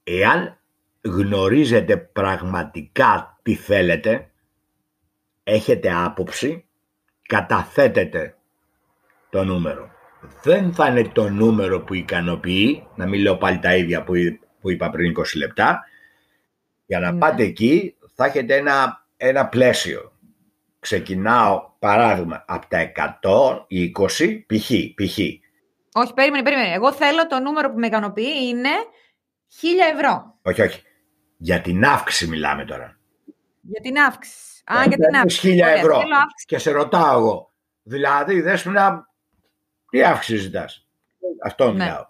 [0.04, 0.58] εάν
[1.02, 4.32] γνωρίζετε πραγματικά τι θέλετε,
[5.44, 6.66] έχετε άποψη,
[7.22, 8.36] καταθέτετε
[9.30, 9.90] το νούμερο.
[10.44, 14.04] Δεν θα είναι το νούμερο που ικανοποιεί, να μην λέω πάλι τα ίδια
[14.62, 15.86] που είπα πριν 20 λεπτά,
[16.92, 17.20] για να ναι.
[17.20, 20.12] πάτε εκεί θα έχετε ένα, ένα πλαίσιο.
[20.80, 24.72] Ξεκινάω παράδειγμα από τα 120 π.χ.
[24.96, 25.18] π.χ.
[25.94, 26.74] Όχι, περίμενε, περίμενε.
[26.74, 28.70] Εγώ θέλω το νούμερο που με ικανοποιεί είναι
[29.90, 30.38] 1000 ευρώ.
[30.42, 30.82] Όχι, όχι.
[31.38, 33.00] Για την αύξηση μιλάμε τώρα.
[33.62, 34.64] Για την αύξηση.
[34.66, 35.60] Α, για την αύξηση.
[35.64, 36.02] 1000 ευρώ.
[36.46, 37.52] Και σε ρωτάω εγώ.
[37.84, 39.08] Δηλαδή, δες μου να...
[39.90, 40.88] Τι αύξηση ζητάς;
[41.44, 41.72] Αυτό ναι.
[41.72, 42.06] μιλάω.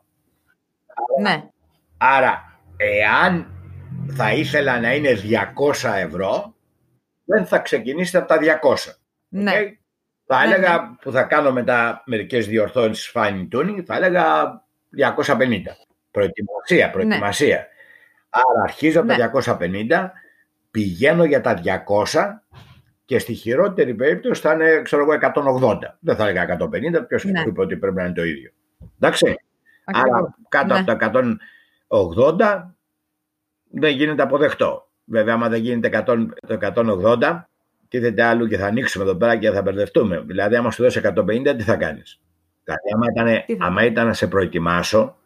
[1.22, 1.50] Ναι.
[1.98, 3.56] Άρα, εάν
[4.16, 5.10] θα ήθελα να είναι
[5.82, 6.56] 200 ευρώ,
[7.24, 8.94] δεν θα ξεκινήσετε από τα 200.
[9.28, 9.52] Ναι.
[9.56, 9.72] Okay?
[10.26, 10.96] Θα ναι, έλεγα ναι.
[11.02, 14.26] που θα κάνω μετά μερικές διορθώσεις fine tuning, θα έλεγα
[15.26, 15.62] 250.
[16.12, 16.92] Προετοιμασία, ναι.
[16.92, 17.56] προετοιμασία.
[17.56, 17.66] Ναι.
[18.30, 20.10] Άρα αρχίζω από τα 250,
[20.72, 21.62] πηγαίνω για τα
[22.12, 22.22] 200
[23.06, 25.18] και στη χειρότερη περίπτωση θα είναι ξέρω εγώ
[25.62, 25.78] 180.
[26.00, 27.42] Δεν θα έλεγα 150, ποιος ναι.
[27.48, 28.52] είπε ότι πρέπει να είναι το ίδιο.
[29.00, 29.36] Εντάξει.
[29.84, 31.12] Άρα κάτω από τα
[31.88, 32.72] 180
[33.72, 34.90] δεν γίνεται αποδεκτό.
[35.06, 36.58] Βέβαια, άμα δεν γίνεται 100, το
[37.20, 37.46] 180,
[37.88, 40.24] τίθεται άλλο και θα ανοίξουμε εδώ πέρα και θα μπερδευτούμε.
[40.26, 42.22] Δηλαδή, άμα σου δώσει 150, τι θα κάνεις;
[42.64, 45.18] Δηλαδή, άμα ήταν, άμα ήταν να σε προετοιμάσω,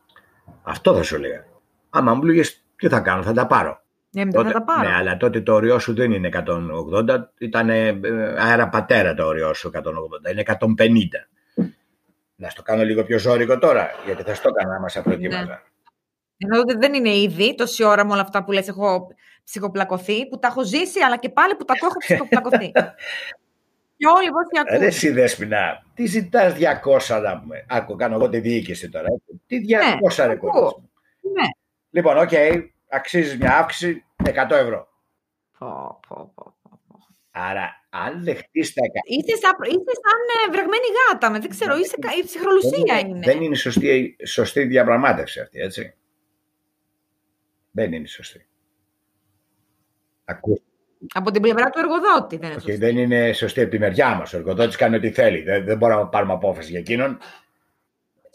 [0.64, 1.46] αυτό θα σου έλεγα.
[1.90, 3.84] Άμα μου λέγες τι θα κάνω, θα τα πάρω.
[4.10, 4.90] Ναι, τότε, θα τα πάρω.
[4.90, 8.00] Ναι, αλλά τότε το όριό σου δεν είναι 180, ήταν ε,
[8.38, 10.58] αέρα πατέρα το όριό σου 180, είναι 150.
[12.36, 15.46] Να στο κάνω λίγο πιο ζώρικο τώρα, γιατί θα στο έκανα άμα σε προετοίμαζα.
[15.46, 15.60] Ναι.
[16.38, 19.08] Ενώ δεν είναι ήδη τόση ώρα με όλα αυτά που λες έχω
[19.44, 22.72] ψυχοπλακωθεί, που τα έχω ζήσει, αλλά και πάλι που τα έχω ψυχοπλακωθεί.
[23.98, 24.78] και όλοι πώς ακούνε.
[24.78, 26.54] Ρε εσύ Δέσποινα, τι ζητάς
[27.08, 27.66] 200 να πούμε.
[27.70, 29.08] Άκου, κάνω εγώ τη διοίκηση τώρα.
[29.48, 29.62] Τι 200
[30.18, 31.48] ναι, ρε Ναι.
[31.90, 34.88] Λοιπόν, OK, okay, αξίζεις μια αύξηση 100 ευρώ.
[35.58, 36.54] Πω, πω, πω.
[37.32, 41.96] Άρα, αν δεχτείς τα Είσαι σαν, είσαι σαν ε, βρεγμένη γάτα, με, δεν ξέρω, είσαι,
[42.22, 43.20] η ψυχρολουσία είναι.
[43.24, 45.94] Δεν είναι σωστή, σωστή διαπραγμάτευση αυτή, έτσι.
[47.76, 48.46] Δεν είναι σωστή.
[50.26, 50.64] Ακούστε.
[51.14, 52.74] Από την πλευρά του εργοδότη δεν είναι σωστή.
[52.74, 54.34] Okay, δεν είναι σωστή από τη μεριά μας.
[54.34, 55.42] Ο εργοδότης κάνει ό,τι θέλει.
[55.42, 57.18] Δεν, δεν μπορούμε να πάρουμε απόφαση για εκείνον.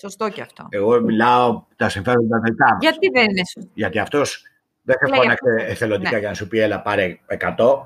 [0.00, 0.66] Σωστό και αυτό.
[0.70, 2.78] Εγώ μιλάω τα συμφέροντα δικά μας.
[2.80, 3.70] Γιατί δεν είναι σωστό.
[3.74, 4.42] Γιατί αυτός
[4.82, 6.18] δεν θα φώναξε εθελοντικά ναι.
[6.18, 7.18] για να σου πει έλα πάρε
[7.56, 7.82] 100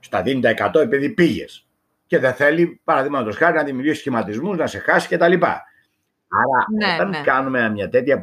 [0.00, 1.66] στα δίνει τα 100 επειδή πήγες.
[2.06, 5.32] Και δεν θέλει, παραδείγματος χάρη, να δημιουργήσει σχηματισμούς, να σε χάσει κτλ.
[5.32, 7.20] Άρα, ναι, όταν ναι.
[7.20, 8.20] κάνουμε μια τέτοια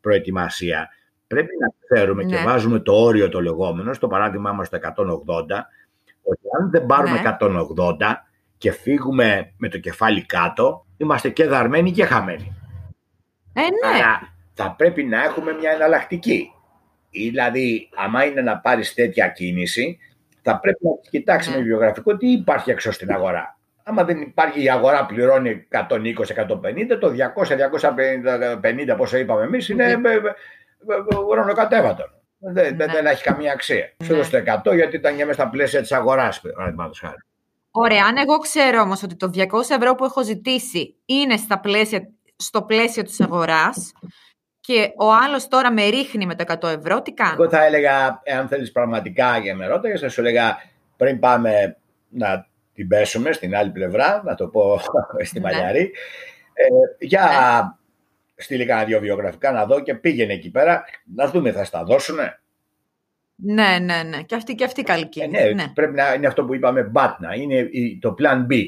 [0.00, 0.88] προετοιμασία,
[1.34, 2.42] πρέπει να ξέρουμε και ναι.
[2.42, 4.86] βάζουμε το όριο το λεγόμενο, στο παράδειγμά μας το 180,
[6.22, 7.94] ότι αν δεν πάρουμε 180
[8.58, 12.56] και φύγουμε με το κεφάλι κάτω, είμαστε και δαρμένοι και χαμένοι.
[13.52, 13.98] Ε, ναι.
[13.98, 16.52] Άρα θα πρέπει να έχουμε μια εναλλακτική.
[17.10, 19.98] Δηλαδή, άμα είναι να πάρεις τέτοια κίνηση,
[20.42, 21.58] θα πρέπει να κοιτάξεις ναι.
[21.58, 23.58] με βιογραφικό τι υπάρχει έξω στην αγορά.
[23.82, 25.86] Άμα δεν υπάρχει η αγορά πληρώνει 120-150,
[27.00, 27.12] το
[28.92, 30.00] 200-250 πόσο είπαμε εμείς είναι
[30.86, 31.18] ναι.
[31.28, 32.04] ουρανοκατέβατο.
[32.38, 32.86] Δεν, ναι.
[32.86, 33.94] δεν έχει καμία αξία.
[33.96, 34.06] Ναι.
[34.06, 36.40] Σου δώσω το 100 γιατί ήταν για μέσα στα πλαίσια της αγοράς,
[37.72, 42.08] Ωραία, αν εγώ ξέρω όμως ότι το 200 ευρώ που έχω ζητήσει είναι στα πλαίσια,
[42.36, 43.92] στο πλαίσιο της αγοράς,
[44.60, 48.20] και ο άλλος τώρα με ρίχνει με τα 100 ευρώ, τι κάνω; Εγώ θα έλεγα,
[48.22, 50.56] εάν θέλεις πραγματικά για με ρώταγες, θα σου έλεγα
[50.96, 51.76] πριν πάμε
[52.08, 54.80] να την πέσουμε στην άλλη πλευρά, να το πω
[55.28, 55.50] στη ναι.
[55.50, 55.92] Μαλιαρή.
[56.52, 56.66] Ε,
[56.98, 57.79] για ναι.
[58.42, 60.84] Στείλει κανένα δύο βιογραφικά να δω και πήγαινε εκεί πέρα
[61.14, 62.40] να δούμε, θα στα δώσουνε.
[63.42, 64.22] Ναι, ναι, ναι.
[64.22, 67.34] Και αυτή, και αυτή καλή ε, ναι, ναι, πρέπει να είναι αυτό που είπαμε μπάτνα.
[67.34, 67.68] Είναι
[68.00, 68.66] το plan B.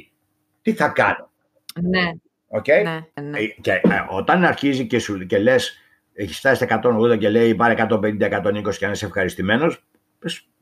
[0.62, 1.30] Τι θα κάνω;
[1.82, 2.10] Ναι.
[2.48, 2.82] Okay?
[2.84, 3.38] ναι, ναι.
[3.38, 5.78] Ε, και ε, όταν αρχίζει και, σου, και λες
[6.14, 9.84] έχει φτάσει στα 180 και λέει πάρε 150-120 και αν είσαι ευχαριστημένος.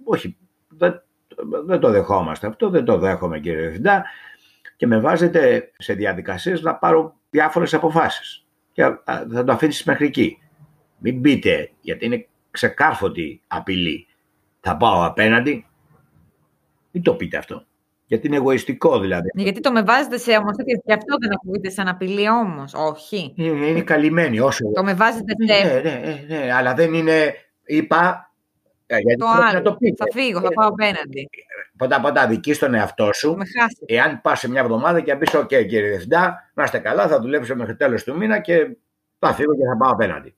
[0.05, 0.37] Όχι,
[0.69, 1.03] δεν,
[1.67, 4.05] δεν το δεχόμαστε αυτό, δεν το δέχομαι κύριε Διευθυντά
[4.77, 8.40] και με βάζετε σε διαδικασίες να πάρω διάφορες αποφάσεις
[8.73, 8.83] και
[9.33, 10.39] θα το αφήσεις μέχρι εκεί.
[10.99, 14.07] Μην πείτε, γιατί είναι ξεκάρφωτη απειλή.
[14.61, 15.67] Θα πάω απέναντι.
[16.91, 17.65] Μην το πείτε αυτό.
[18.07, 19.29] Γιατί είναι εγωιστικό δηλαδή.
[19.35, 22.75] Ναι, γιατί το με βάζετε σε ομοθέτηση και αυτό δεν ακούγεται σαν απειλή όμως.
[22.75, 23.33] Όχι.
[23.37, 24.73] Είναι, είναι καλυμμένη όσο.
[24.73, 25.65] Το με βάζετε σε.
[25.65, 27.35] Ναι, ναι, ναι, ναι, αλλά δεν είναι.
[27.65, 28.33] Είπα.
[28.87, 29.53] Ε, γιατί το άλλο.
[29.53, 31.29] Να το Θα φύγω, θα πάω απέναντι.
[31.81, 33.37] Ποτά, ποτά δική στον εαυτό σου.
[33.37, 33.45] Με
[33.87, 37.57] Εάν πας σε μια εβδομάδα και πεις: OK, κύριε Διευθυντά, να είστε καλά, θα δουλέψω
[37.57, 38.77] μέχρι τέλος του μήνα και
[39.19, 40.35] θα φύγω και θα πάω απέναντι.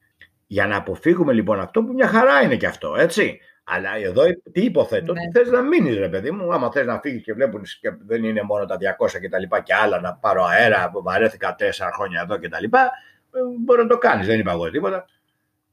[0.46, 3.40] Για να αποφύγουμε λοιπόν αυτό που μια χαρά είναι και αυτό, έτσι.
[3.64, 4.22] Αλλά εδώ
[4.52, 5.20] τι υποθέτω, ναι.
[5.20, 6.52] ότι θες να μείνεις, ρε παιδί μου.
[6.52, 9.60] Άμα θες να φύγεις και βλέπουν και δεν είναι μόνο τα 200 και τα λοιπά
[9.60, 12.90] και άλλα να πάρω αέρα που βαρέθηκα τέσσερα χρόνια εδώ και τα λοιπά,
[13.32, 14.26] ε, μπορεί να το κάνεις.
[14.26, 15.06] Δεν είπα εγώ τίποτα.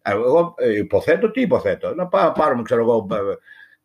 [0.01, 1.93] Ε, εγώ ε, υποθέτω, τι υποθέτω.
[1.95, 3.07] Να πάρουμε, ξέρω εγώ,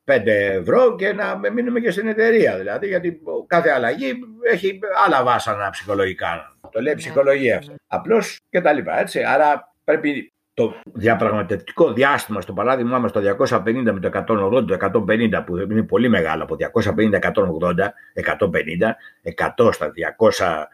[0.05, 2.57] 5 ευρώ και να μείνουμε και στην εταιρεία.
[2.57, 4.19] Δηλαδή, γιατί κάθε αλλαγή
[4.53, 6.57] έχει άλλα βάσανα ψυχολογικά.
[6.71, 6.99] Το λέει ναι.
[6.99, 7.75] ψυχολογία αυτό.
[7.87, 9.01] Απλώς και τα λοιπά.
[9.01, 9.23] Έτσι.
[9.23, 14.77] Άρα πρέπει το διαπραγματευτικό διάστημα, στο παράδειγμα μας το 250 με το 180, το
[15.09, 18.95] 150 που είναι πολύ μεγάλο από 250, 180, 150,
[19.57, 19.93] 100 στα
[20.37, 20.65] 200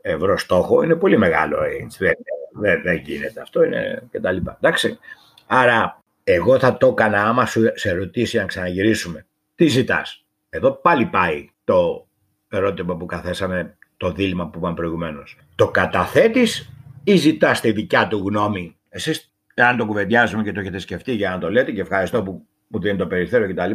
[0.00, 1.56] ευρώ στόχο είναι πολύ μεγάλο.
[1.98, 2.12] Δεν,
[2.52, 4.56] δεν, δεν γίνεται αυτό είναι και τα λοιπά.
[4.60, 4.98] Εντάξει.
[5.46, 9.26] Άρα εγώ θα το έκανα άμα σου σε ρωτήσει αν ξαναγυρίσουμε.
[9.54, 12.08] Τι ζητάς; Εδώ πάλι πάει το
[12.48, 15.38] ερώτημα που καθέσαμε, το δίλημα που είπαμε προηγουμένως.
[15.54, 16.72] Το καταθέτεις
[17.04, 21.30] ή ζητάς τη δικιά του γνώμη; Εσείς, αν το κουβεντιάζουμε και το έχετε σκεφτεί για
[21.30, 23.70] να το λέτε, και ευχαριστώ που μου δίνει το περιθώριο κτλ.,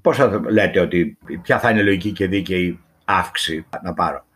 [0.00, 4.26] πώς θα λέτε ότι ποια θα είναι λογική και δίκαιη αύξηση να πάρω;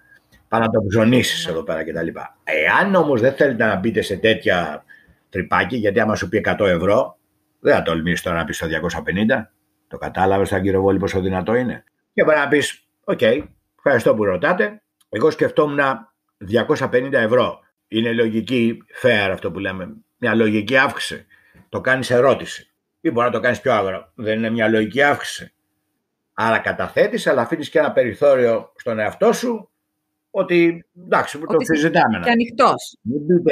[0.49, 2.07] Πάνω να το ψωνίσεις εδώ πέρα κτλ.
[2.45, 4.85] Εάν όμως δεν θέλετε να μπείτε σε τέτοιο
[5.29, 7.19] τριπάκι, γιατί άμα σου πει 100 ευρώ,
[7.61, 9.51] δεν θα τολμήσεις τώρα να πεις στο 250.
[9.89, 11.85] Το κατάλαβες, σαν κύριο Βόλη, πόσο δυνατό είναι.
[12.13, 13.21] Και μπορεί να πεις, οκ,
[13.77, 14.83] ευχαριστώ που ρωτάτε.
[15.09, 15.81] Εγώ σκεφτόμουν
[16.39, 17.61] 250 ευρώ.
[17.89, 21.27] Είναι λογική, fair αυτό που λέμε, μια λογική αύξηση.
[21.69, 22.71] Το κάνεις ερώτηση.
[23.01, 24.13] Ή μπορεί να το κάνεις πιο άγριο.
[24.15, 25.53] Δεν είναι μια λογική αύξηση.
[26.35, 29.71] Άρα καταθέτεις, αλλά αφήνεις και ένα περιθώριο στον εαυτό σου
[30.31, 32.21] ότι εντάξει, που το συζητάμε.
[32.25, 32.99] Και ανοιχτός.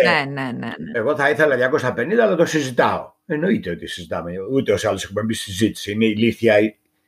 [0.04, 0.72] Ναι, ναι, ναι, ναι.
[0.92, 3.12] Εγώ θα ήθελα 250, αλλά το συζητάω.
[3.30, 4.32] Εννοείται ότι συζητάμε.
[4.52, 5.92] Ούτε όσοι άλλοι έχουμε μπει στη συζήτηση.
[5.92, 6.54] Είναι ηλίθια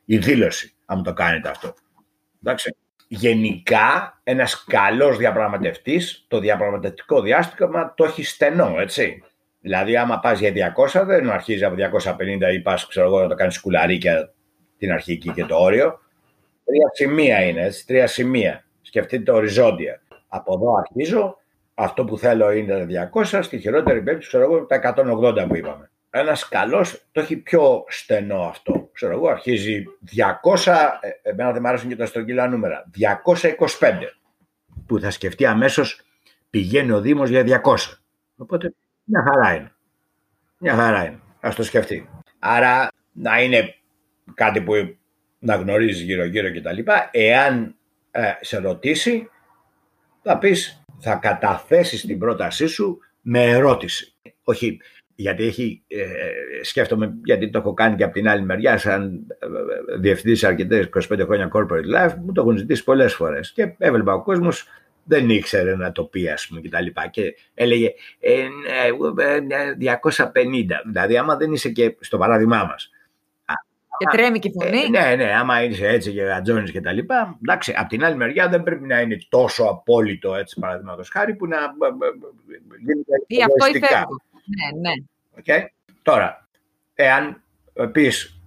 [0.05, 1.73] η δήλωση, αν το κάνετε αυτό.
[2.43, 2.75] Εντάξει.
[3.07, 9.23] γενικά ένας καλός διαπραγματευτής το διαπραγματευτικό διάστημα το έχει στενό, έτσι.
[9.61, 13.35] Δηλαδή άμα πας για 200 δεν αρχίζει από 250 ή πας ξέρω εγώ να το
[13.35, 14.33] κάνεις κουλαρίκια
[14.77, 15.99] την αρχική και το όριο.
[16.65, 18.65] Τρία σημεία είναι, έτσι, τρία σημεία.
[18.81, 20.01] Σκεφτείτε το οριζόντια.
[20.27, 21.37] Από εδώ αρχίζω,
[21.73, 25.90] αυτό που θέλω είναι 200, στη χειρότερη περίπτωση ξέρω εγώ τα 180 που είπαμε.
[26.13, 28.89] Ένας καλός το έχει πιο στενό αυτό.
[28.93, 29.83] Ξέρω εγώ, αρχίζει
[30.63, 34.15] 200, ε, εμένα δεν μου αρέσουν και τα στρογγυλά νούμερα, 225.
[34.85, 36.01] Που θα σκεφτεί αμέσως
[36.49, 37.75] πηγαίνει ο Δήμος για 200.
[38.35, 39.71] Οπότε μια χαρά είναι.
[40.57, 41.19] Μια χαρά είναι.
[41.39, 42.09] Α το σκεφτεί.
[42.39, 43.75] Άρα να είναι
[44.33, 44.73] κάτι που
[45.39, 46.91] να γνωρίζει γύρω-γύρω κτλ.
[47.11, 47.75] Εάν
[48.11, 49.29] ε, σε ρωτήσει,
[50.21, 54.13] θα πεις, θα καταθέσεις την πρότασή σου με ερώτηση.
[54.43, 54.79] Όχι,
[55.21, 56.05] γιατί έχει, ε,
[56.61, 59.47] σκέφτομαι, γιατί το έχω κάνει και από την άλλη μεριά, σαν ε,
[59.99, 63.51] διευθυντής αρκετές 25 χρόνια corporate life, μου το έχουν ζητήσει πολλές φορές.
[63.51, 64.67] Και έβλεπα ο κόσμος
[65.03, 66.85] δεν ήξερε να το πει, ας πούμε, κτλ.
[66.85, 68.47] Και, και έλεγε ε,
[69.79, 70.35] 250.
[70.43, 72.91] Ναι, δηλαδή, άμα δεν είσαι και στο παράδειγμά μας,
[74.01, 74.81] και τρέμει και η φωνή.
[74.81, 77.37] Ε, ναι, ναι, άμα είσαι έτσι και γατζώνει και τα λοιπά.
[77.41, 81.47] Εντάξει, από την άλλη μεριά δεν πρέπει να είναι τόσο απόλυτο έτσι παραδείγματος χάρη που
[81.47, 81.57] να
[82.79, 83.25] γίνεται.
[83.27, 84.93] Ή αυτό ή Ναι, ναι.
[85.39, 85.65] Okay.
[86.01, 86.47] Τώρα,
[86.93, 87.43] εάν
[87.91, 88.41] πεις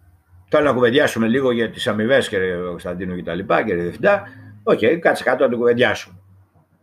[0.49, 4.23] θέλω να κουβεντιάσουμε λίγο για τις αμοιβές, κύριε Κωνσταντίνου και τα λοιπά, κύριε Διευθυντά,
[4.63, 6.19] OK, okay, κάτσε κάτω να το κουβεντιάσουμε.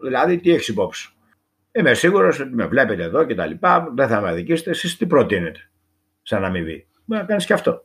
[0.01, 1.13] Δηλαδή, τι έχεις υπόψη.
[1.71, 4.69] Είμαι σίγουρος ότι με βλέπετε εδώ και τα λοιπά, δεν θα με αδικήσετε.
[4.69, 5.69] Εσείς τι προτείνετε
[6.21, 6.87] σαν αμοιβή.
[7.05, 7.83] Μπορεί να κάνεις και αυτό.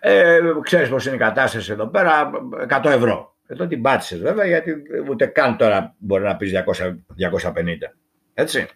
[0.00, 2.30] Ε, ξέρεις πώς είναι η κατάσταση εδώ πέρα,
[2.68, 3.36] 100 ευρώ.
[3.46, 7.94] Εδώ την πάτησες βέβαια γιατί ούτε καν τώρα μπορεί να πεις 200, 250.
[8.34, 8.68] Έτσι.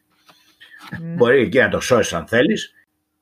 [0.92, 0.98] Mm.
[1.16, 2.74] Μπορεί εκεί να το σώσεις αν θέλεις.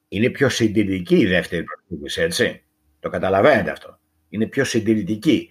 [0.08, 2.62] Είναι πιο συντηρητική η δεύτερη προσθήκη, έτσι.
[3.00, 3.98] Το καταλαβαίνετε αυτό.
[4.28, 5.48] Είναι πιο συντηρητική.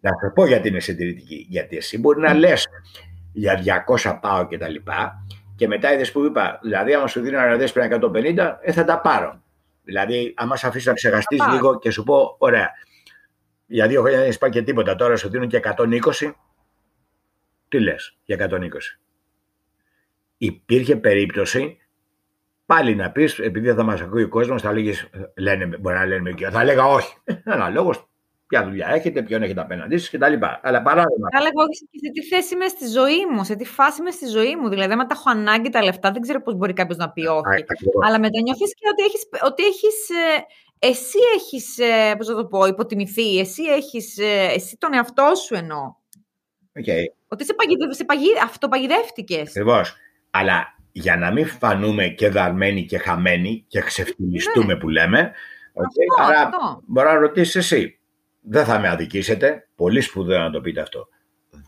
[0.00, 1.46] Να σου πω γιατί είναι συντηρητική.
[1.48, 2.68] Γιατί εσύ μπορεί να λες
[3.32, 5.24] για 200 πάω και τα λοιπά
[5.60, 8.84] και μετά είδες που είπα, δηλαδή άμα σου δίνω να δες πριν 150, ε, θα
[8.84, 9.42] τα πάρω.
[9.82, 12.70] Δηλαδή, άμα σε αφήσει να ξεχαστεί λίγο και σου πω, ωραία,
[13.66, 16.32] για δύο χρόνια δεν έχει πάει και τίποτα, τώρα σου δίνουν και 120,
[17.68, 19.00] τι λες για 120.
[20.42, 21.78] Υπήρχε περίπτωση
[22.66, 26.32] πάλι να πεις, επειδή θα μας ακούει ο κόσμος, θα λέγεις, λένε, μπορεί να λένε
[26.32, 27.14] και θα λέγα όχι.
[27.44, 27.94] Ένα λόγο,
[28.46, 30.32] ποια δουλειά έχετε, ποιον έχετε απέναντί σας κτλ.
[30.62, 31.28] Αλλά παράδειγμα.
[31.32, 34.26] Θα λέγω όχι σε τι θέση είμαι στη ζωή μου, σε τι φάση είμαι στη
[34.26, 34.68] ζωή μου.
[34.68, 37.64] Δηλαδή, άμα τα έχω ανάγκη τα λεφτά, δεν ξέρω πώς μπορεί κάποιος να πει όχι.
[38.06, 39.28] Αλλά μετανιώθει και ότι έχεις.
[39.44, 40.44] Ότι έχεις, ε,
[40.78, 43.38] εσύ έχεις, ε, πώς να το πω, υποτιμηθεί.
[43.38, 44.18] Εσύ έχεις.
[44.18, 45.94] Ε, εσύ τον εαυτό σου εννοώ.
[46.80, 47.04] Okay.
[47.28, 49.48] Ότι σε, παγιδε, σε παγι, αυτοπαγιδεύτηκες.
[49.48, 49.96] Ακριβώς.
[50.30, 54.78] Αλλά για να μην φανούμε και δαρμένοι και χαμένοι και ξεφτυλιστούμε ναι.
[54.78, 55.32] που λέμε.
[55.72, 56.82] Okay, αυτό, άρα αυτό.
[56.86, 58.00] μπορεί να ρωτήσεις εσύ
[58.40, 59.68] δεν θα με αδικήσετε.
[59.74, 61.08] Πολύ σπουδαίο να το πείτε αυτό.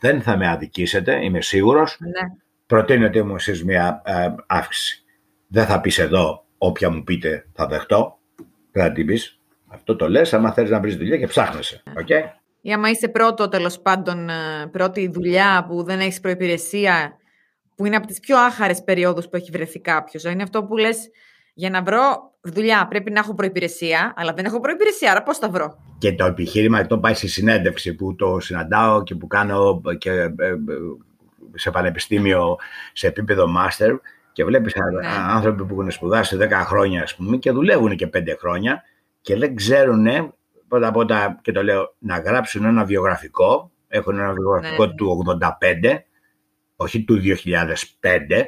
[0.01, 1.97] Δεν θα με αδικήσετε, είμαι σίγουρος.
[2.01, 2.35] Ναι.
[2.67, 5.05] Προτείνετε μου εσείς μια ε, αύξηση.
[5.47, 8.19] Δεν θα πεις εδώ, όποια μου πείτε θα δεχτώ.
[8.73, 9.41] Δεν θα την πεις.
[9.69, 11.83] Αυτό το λες, άμα θέλεις να βρεις δουλειά και ψάχνεσαι.
[11.87, 12.23] Okay?
[12.61, 17.17] Ή άμα είσαι πρώτο, τέλος πάντων, ε, πρώτη δουλειά που δεν έχεις προϋπηρεσία,
[17.75, 20.25] που είναι από τις πιο άχαρες περιόδους που έχει βρεθεί κάποιος.
[20.25, 21.11] Είναι αυτό που λες,
[21.55, 25.49] για να βρω δουλειά πρέπει να έχω προπηρεσία, αλλά δεν έχω προπηρεσία, άρα πώς θα
[25.49, 30.11] βρω; Και το επιχείρημα το πάει στη συνέντευξη που το συναντάω και που κάνω και
[30.11, 30.57] ε, ε,
[31.55, 32.57] σε πανεπιστήμιο
[32.93, 33.97] σε επίπεδο master
[34.33, 35.09] και βλέπεις ναι.
[35.29, 38.83] άνθρωποι που έχουν σπουδάσει 10 χρόνια ας πούμε και δουλεύουν και 5 χρόνια
[39.21, 40.07] και δεν ξέρουν
[40.69, 44.93] πρώτα απ' όλα και το λέω να γράψουν ένα βιογραφικό έχουν ένα βιογραφικό ναι.
[44.93, 45.99] του 85
[46.83, 48.47] όχι του 2005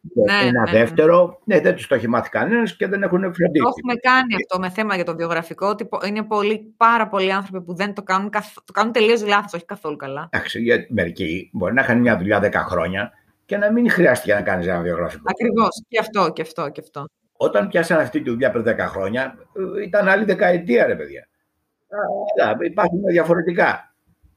[0.00, 3.20] ναι, ένα ναι, ναι, δεύτερο, ναι, δεν τους το έχει μάθει κανένας και δεν έχουν
[3.20, 3.62] φροντίσει.
[3.62, 5.66] Το έχουμε κάνει αυτό με θέμα για το βιογραφικό.
[5.66, 8.30] Ότι είναι πολύ, πάρα πολλοί άνθρωποι που δεν το κάνουν,
[8.64, 10.28] το κάνουν τελείως λάθος, όχι καθόλου καλά.
[10.32, 13.12] Εντάξει, για μερικοί μπορεί να είχαν μια δουλειά 10 χρόνια
[13.44, 15.22] και να μην χρειάστηκε να κάνεις ένα βιογραφικό.
[15.26, 15.84] Ακριβώς.
[15.88, 17.04] Και αυτό, και αυτό, και αυτό.
[17.32, 19.34] Όταν πιάσαν αυτή τη δουλειά πριν 10 χρόνια,
[19.84, 21.28] ήταν άλλη δεκαετία, ρε παιδιά.
[22.64, 23.94] υπάρχουν διαφορετικά.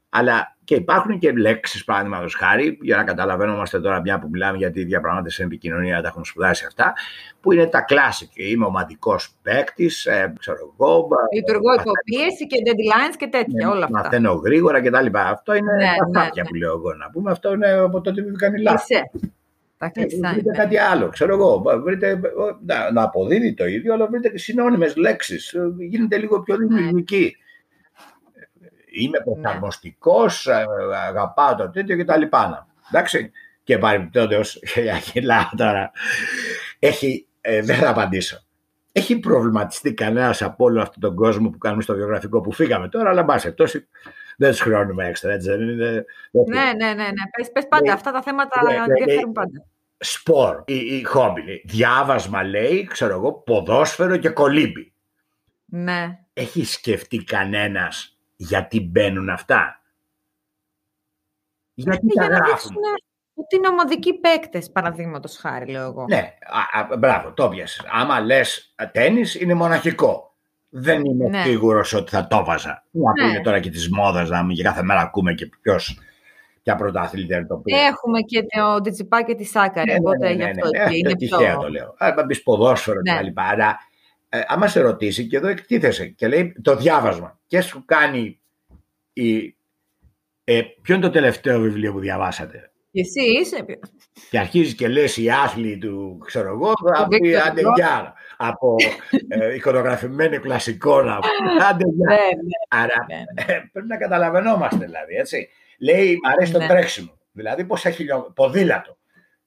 [0.08, 4.70] Αλλά και υπάρχουν και λέξεις, παραδείγματος χάρη, για να καταλαβαίνομαστε τώρα μια που μιλάμε για
[4.70, 6.92] τη διαπραγμάτευση στην επικοινωνία, τα έχουν σπουδάσει αυτά,
[7.40, 8.30] που είναι τα κλάσικ.
[8.34, 11.08] Είμαι ομαδικός παίκτης, ε, ξέρω εγώ.
[11.34, 13.98] Λειτουργώ υποπίεση και deadlines και τέτοια, ναι, όλα αυτά.
[13.98, 15.06] Μαθαίνω γρήγορα κτλ.
[15.12, 16.48] Αυτό είναι ναι, τα ναι, ναι.
[16.48, 17.30] που λέω εγώ να πούμε.
[17.30, 18.88] Αυτό είναι από τότε που κάνει λάθος.
[18.88, 19.02] Ε,
[20.32, 21.62] βρείτε κάτι άλλο, ξέρω εγώ.
[21.82, 22.20] Βρείτε,
[22.66, 25.56] να, να αποδίδει το ίδιο, αλλά βρείτε και συνώνυμες λέξεις.
[25.78, 26.66] Γίνετε λίγο πιο ναι.
[26.66, 27.36] δημιουργικοί
[28.94, 29.24] είμαι ναι.
[29.24, 30.66] προσαρμοστικός, ε,
[31.08, 32.22] αγαπάω το τέτοιο κτλ.
[32.92, 33.30] Εντάξει.
[33.64, 34.60] Και παρεμπιπτόντως,
[35.12, 35.90] γελάω τώρα,
[36.78, 38.38] έχει, ε, δεν θα απαντήσω.
[38.92, 43.10] Έχει προβληματιστεί κανένας από όλο αυτόν τον κόσμο που κάνουμε στο βιογραφικό που φύγαμε τώρα,
[43.10, 43.78] αλλά μπάσε τόσο.
[44.36, 46.04] δεν τους χρεώνουμε έξτρα, έτσι δεν είναι.
[46.48, 46.94] Ναι, ναι, ναι.
[46.94, 47.24] ναι.
[47.36, 49.66] Πες, πες πάντα, αυτά τα θέματα ενδιαφέρουν πάντα.
[49.98, 51.62] Σπορ, η, η χόμπι.
[51.64, 54.92] Διάβασμα λέει, ξέρω εγώ, ποδόσφαιρο και κολύμπι.
[55.64, 56.18] Ναι.
[56.32, 58.13] Έχει σκεφτεί κανένας
[58.48, 59.80] γιατί μπαίνουν αυτά;
[61.74, 62.76] Γιατί τα γράφουν;
[63.34, 66.04] Ότι είναι ομαδικοί παίκτες, παραδείγματος χάρη, λέω εγώ.
[66.08, 66.34] Ναι,
[66.72, 67.82] α, α, μπράβο, το πιασε.
[67.92, 70.34] Άμα λες τέννη, είναι μοναχικό.
[70.68, 71.42] Δεν είμαι ναι.
[71.42, 72.84] σίγουρος ότι θα το βάζα.
[72.90, 73.28] Ναι.
[73.28, 75.98] είναι τώρα και τη μόδας να μην και κάθε μέρα ακούμε και ποιος.
[76.62, 77.74] Ποια πρωτάθλητη το πει.
[77.74, 79.90] Έχουμε και το Τζιτσιπά και τη Σάκαρη.
[79.90, 80.96] Ναι, οπότε ναι, ναι, ναι, ναι, ναι.
[80.96, 81.94] είναι τυχαία το λέω.
[81.98, 83.16] Αν μπει ποδόσφαιρο ναι.
[83.16, 83.26] κτλ.
[83.34, 83.78] Άρα,
[84.34, 88.40] ε, άμα σε ρωτήσει και εδώ εκτίθεσαι και λέει το διάβασμα και σου κάνει.
[89.12, 89.56] Η...
[90.44, 93.64] Ε, ποιο είναι το τελευταίο βιβλίο που διαβάσατε; Και εσύ είσαι.
[94.30, 97.16] Και αρχίζεις και λες οι άθλοι του, ξέρω εγώ, από
[97.46, 98.14] αντεγιάρα.
[98.36, 98.76] Από
[99.28, 101.92] ε, εικονογραφημένο κλασικό να αντεγιάρα.
[102.08, 105.48] Ναι, ναι, Άρα ναι, ε, πρέπει να καταλαβαίνόμαστε δηλαδή, έτσι.
[105.78, 107.18] Λέει, μ' αρέσει το τρέξιμο.
[107.32, 108.96] Δηλαδή, πόσα χιλιόμετρα, ποδήλατο.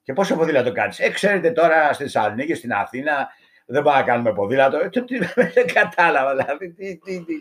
[0.02, 0.98] Και πόσο ποδήλατο κάνεις.
[0.98, 3.28] Ε, ξέρετε τώρα στη Θεσσαλονίκη, στην Αθήνα,
[3.70, 4.78] δεν πάμε να κάνουμε ποδήλατο.
[4.78, 4.88] Ε,
[5.54, 6.72] δεν κατάλαβα, δηλαδή.
[6.72, 7.34] Τι, τι, τι.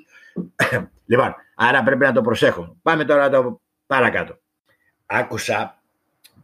[1.06, 2.76] λοιπόν, άρα πρέπει να το προσέχουμε.
[2.82, 4.38] Πάμε τώρα το παρακάτω.
[5.06, 5.82] Άκουσα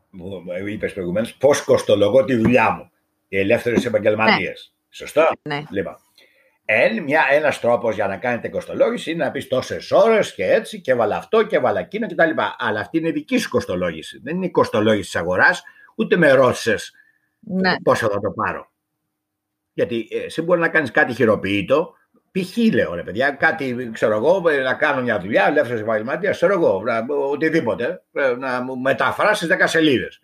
[0.09, 2.91] μου είπες προηγουμένως, πώς κοστολογώ τη δουλειά μου.
[3.27, 4.73] Οι ελεύθερες επαγγελματίες.
[4.73, 4.95] Ναι.
[4.95, 5.63] Σωστό; Ναι.
[5.69, 5.97] Λοιπόν,
[6.65, 10.93] ένα ένας τρόπος για να κάνετε κοστολόγηση είναι να πεις τόσες ώρες και έτσι και
[10.93, 12.29] βάλα αυτό και βάλα εκείνο κτλ.
[12.57, 14.19] Αλλά αυτή είναι δική σου κοστολόγηση.
[14.23, 15.63] Δεν είναι η κοστολόγηση της αγοράς,
[15.95, 16.93] ούτε με ρώτησες
[17.39, 17.75] ναι.
[17.83, 18.71] πόσο θα το πάρω.
[19.73, 21.93] Γιατί ε, εσύ μπορεί να κάνεις κάτι χειροποίητο
[22.39, 22.73] Π.χ.
[22.73, 26.83] λέω ρε παιδιά, κάτι ξέρω εγώ, να κάνω μια δουλειά, ελεύθερος επαγγελματίας, ξέρω εγώ,
[27.31, 28.03] οτιδήποτε,
[28.39, 30.21] να μου μεταφράσεις 10 σελίδες.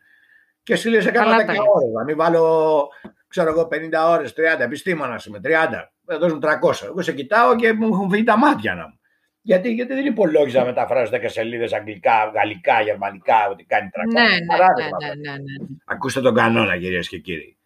[0.63, 2.87] Και εσύ λες, έκανα 10 ώρες, να μην βάλω,
[3.27, 6.85] ξέρω εγώ, 50 ώρες, 30, επιστήμονα με 30, θα δώσουν 300.
[6.85, 8.99] Εγώ σε κοιτάω και μου έχουν βγει τα μάτια να μου.
[9.41, 13.99] Γιατί, γιατί δεν υπολόγιζα να μεταφράσει 10 σελίδες αγγλικά, γαλλικά, γερμανικά, ότι κάνει 300.
[14.13, 15.67] Ναι, ναι, ναι, ναι, ναι, ναι.
[15.85, 17.58] Ακούστε τον κανόνα, κυρίες και κύριοι.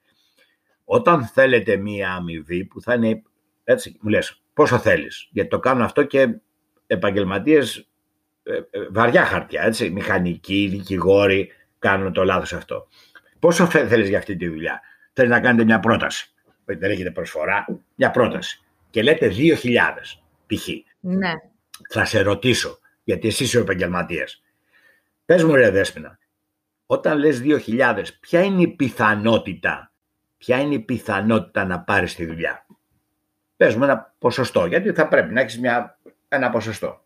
[0.86, 3.22] Όταν θέλετε μία αμοιβή που θα είναι
[3.64, 5.28] έτσι, μου λες, πόσο θέλεις.
[5.32, 6.36] Γιατί το κάνουν αυτό και
[6.88, 7.88] επαγγελματίες
[8.44, 8.62] ε, ε,
[8.92, 9.90] βαριά χαρτιά, έτσι.
[9.90, 12.88] Μηχανικοί, δικηγόροι κάνουν το λάθος αυτό.
[13.40, 14.82] Πόσο θέλεις για αυτή τη δουλειά;
[15.14, 16.34] Θέλεις να κάνετε μια πρόταση.
[16.66, 17.66] Δεν έχετε προσφορά,
[17.96, 18.62] μια πρόταση.
[18.90, 19.54] Και λέτε 2.000
[20.48, 20.68] π.χ.
[21.00, 21.32] Ναι.
[21.90, 24.44] Θα σε ρωτήσω, γιατί εσύ είσαι ο επαγγελματίας.
[25.26, 26.20] Πες μου ρε Δέσποινα,
[26.86, 29.92] όταν λες 2.000, ποια είναι η πιθανότητα,
[30.46, 32.66] ποια είναι η πιθανότητα να πάρεις τη δουλειά;
[33.58, 37.02] Πες μου ένα ποσοστό, γιατί θα πρέπει να έχεις μια, ένα ποσοστό.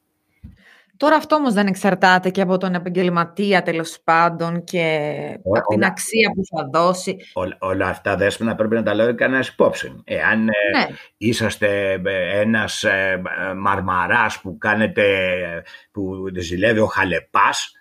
[0.97, 6.31] Τώρα αυτό όμως δεν εξαρτάται και από τον επαγγελματία τέλος πάντων και από την αξία
[6.35, 7.17] που θα δώσει.
[7.59, 10.01] όλα αυτά δέσμενα πρέπει να τα λέει κανένας υπόψη.
[10.03, 10.85] Εάν ε, ναι.
[11.17, 13.21] είσαστε ε, ένας ε,
[13.57, 15.03] μαρμαράς που κάνετε,
[15.91, 17.71] που ζηλεύει ο χαλεπάς,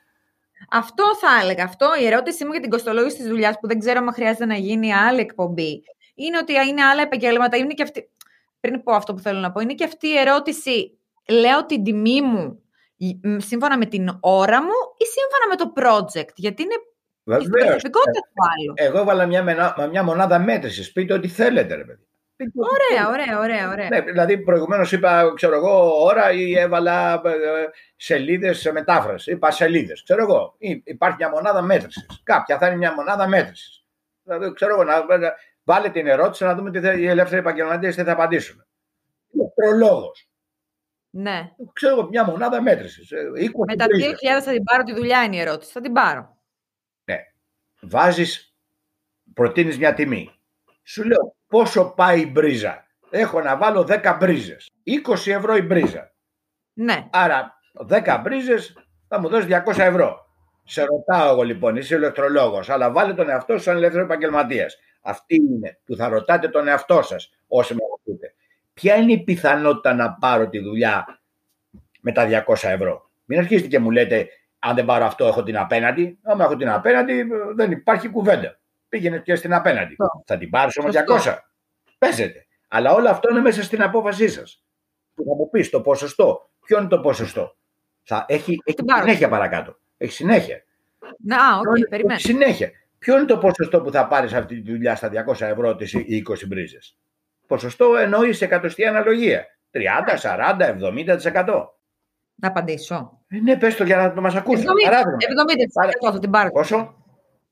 [0.70, 1.64] αυτό θα έλεγα.
[1.64, 4.56] Αυτό η ερώτησή μου για την κοστολόγηση της δουλειάς που δεν ξέρω αν χρειάζεται να
[4.56, 5.82] γίνει άλλη εκπομπή.
[6.14, 8.10] Είναι ότι είναι άλλα επαγγέλματα, είναι και αυτή
[8.60, 10.98] πριν πω αυτό που θέλω να πω, είναι και αυτή η ερώτηση,
[11.28, 12.62] λέω την τιμή μου
[13.36, 16.74] σύμφωνα με την ώρα μου ή σύμφωνα με το project, γιατί είναι
[17.24, 17.46] Βεβαίως.
[17.46, 18.72] η προσωπικότητα του άλλου.
[18.74, 19.42] Εγώ έβαλα μια,
[19.90, 20.92] μια μονάδα μέτρησης.
[20.92, 22.06] Πείτε ό,τι θέλετε, ρε παιδί.
[22.54, 23.70] Ωραία, ωραία, ωραία.
[23.70, 23.88] ωραία.
[23.88, 29.30] Ναι, δηλαδή, προηγουμένως είπα, ξέρω εγώ, ώρα ή έβαλα ε, σελίδες σε μετάφραση.
[29.30, 30.02] Είπα σελίδες.
[30.02, 30.56] Ξέρω εγώ.
[30.84, 32.06] Υπάρχει μια μονάδα μέτρησης.
[32.22, 33.84] Κάποια θα είναι μια μονάδα μέτρησης.
[34.22, 35.04] Δηλαδή, ξέρω εγώ, να,
[35.68, 38.66] Βάλε την ερώτηση να δούμε τι θα, οι ελεύθεροι επαγγελματίες τι θα απαντήσουν.
[39.32, 40.28] Είναι προλόγος.
[41.10, 41.50] Ναι.
[41.72, 43.10] Ξέρω εγώ, μια μονάδα μέτρησης.
[43.10, 43.30] Ε,
[43.66, 45.72] Με τα 2.000 θα την πάρω τη δουλειά είναι η ερώτηση.
[45.72, 46.36] Θα την πάρω.
[47.04, 47.18] Ναι.
[47.80, 48.56] Βάζεις,
[49.34, 50.35] προτείνεις μια τιμή.
[50.88, 54.70] Σου λέω πόσο πάει η μπρίζα; Έχω να βάλω 10 μπρίζες.
[54.84, 56.14] 20 ευρώ η μπρίζα.
[56.72, 57.08] Ναι.
[57.12, 57.58] Άρα
[57.88, 58.76] 10 μπρίζες
[59.08, 60.26] θα μου δώσεις 200 ευρώ.
[60.64, 64.78] Σε ρωτάω εγώ λοιπόν, είσαι ηλεκτρολόγος, αλλά βάλε τον εαυτό σου σαν ελεύθερο επαγγελματίας.
[65.02, 68.34] Αυτή είναι που θα ρωτάτε τον εαυτό σας όσοι με ρωτήσετε.
[68.74, 71.20] Ποια είναι η πιθανότητα να πάρω τη δουλειά
[72.00, 74.28] με τα 200 ευρώ; Μην αρχίσετε και μου λέτε
[74.58, 76.18] αν δεν πάρω αυτό έχω την απέναντι.
[76.22, 78.58] Αν έχω την απέναντι δεν υπάρχει κουβέντα.
[78.88, 79.96] Πήγαινε και στην απέναντι.
[80.24, 80.88] Θα την πάρει όμω
[81.22, 81.36] 200.
[81.98, 82.46] Παίζετε.
[82.68, 84.64] Αλλά όλο αυτό είναι μέσα στην απόφασή σας.
[85.14, 86.50] Που θα μου πεις το ποσοστό.
[86.66, 87.56] Ποιο είναι το ποσοστό;
[88.02, 89.78] Θα έχει, έχει συνέχεια παρακάτω.
[89.96, 90.64] Έχει συνέχεια.
[91.18, 92.18] Να, okay, περιμένω.
[92.18, 92.70] Συνέχεια.
[92.98, 96.24] Ποιο είναι το ποσοστό που θα πάρεις αυτή τη δουλειά στα 200 ευρώ τη ή
[96.28, 96.98] 20 μπρίζες;
[97.46, 99.46] Ποσοστό εννοείς σε εκατοστή αναλογία.
[99.70, 101.66] 30, 40, 70%.
[102.34, 103.20] Να απαντήσω.
[103.28, 104.64] Ε, ναι, πες το για να μας ακούσεις.
[104.64, 104.68] 70%,
[106.08, 106.50] 70% θα την πάρω.
[106.50, 106.95] Πόσο;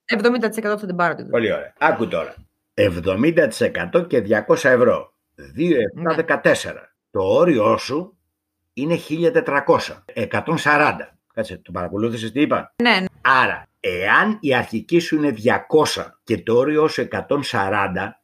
[0.05, 1.15] 70% θα την πάρω.
[1.31, 1.73] Πολύ ωραία.
[1.79, 2.35] Άκου τώρα.
[2.75, 5.15] 70% και 200 ευρώ.
[5.57, 6.75] 2,714.
[6.75, 6.81] Ναι.
[7.11, 8.17] Το όριό σου
[8.73, 11.17] είναι 1400, 140.
[11.35, 13.05] Κάτσε, το παρακολούθησες τι είπα; Ναι, ναι.
[13.21, 18.21] Άρα, εάν η αρχική σου είναι 200 και το όριο σε 140,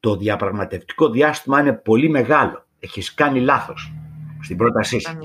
[0.00, 2.66] το διαπραγματευτικό διάστημα είναι πολύ μεγάλο.
[2.78, 3.92] Έχεις κάνει λάθος
[4.42, 5.18] στην πρότασή σου.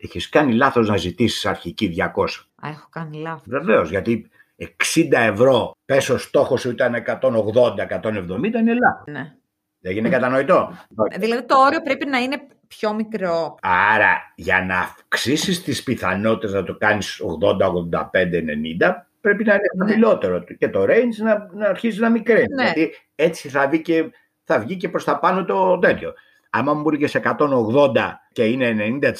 [0.00, 2.46] Έχεις κάνει λάθος να ζητήσεις αρχική 200.
[2.54, 3.46] Α, έχω κάνει λάθος.
[3.46, 4.66] Βεβαίως, γιατί 60
[5.10, 7.20] ευρώ πέσω στόχος σου ήταν 180-170
[8.54, 9.04] είναι λάθος.
[9.06, 9.32] Ναι.
[9.78, 10.72] Δεν γίνει κατανοητό.
[11.18, 12.36] Δηλαδή το όριο πρέπει να είναι
[12.66, 13.56] πιο μικρό.
[13.62, 18.04] Άρα για να αυξήσεις τις πιθανότητες να το κάνεις 80, 85,
[18.80, 19.86] 90, πρέπει να είναι ναι.
[19.86, 22.54] χαμηλότερο και το range να, να αρχίσει να μικραίνει.
[22.54, 22.62] Ναι.
[22.62, 24.10] Γιατί έτσι θα βγει και,
[24.44, 26.12] θα βγει και προς τα πάνω το τέτοιο.
[26.50, 27.94] Άμα μου μπουν σε 180
[28.32, 29.10] και είναι 90%,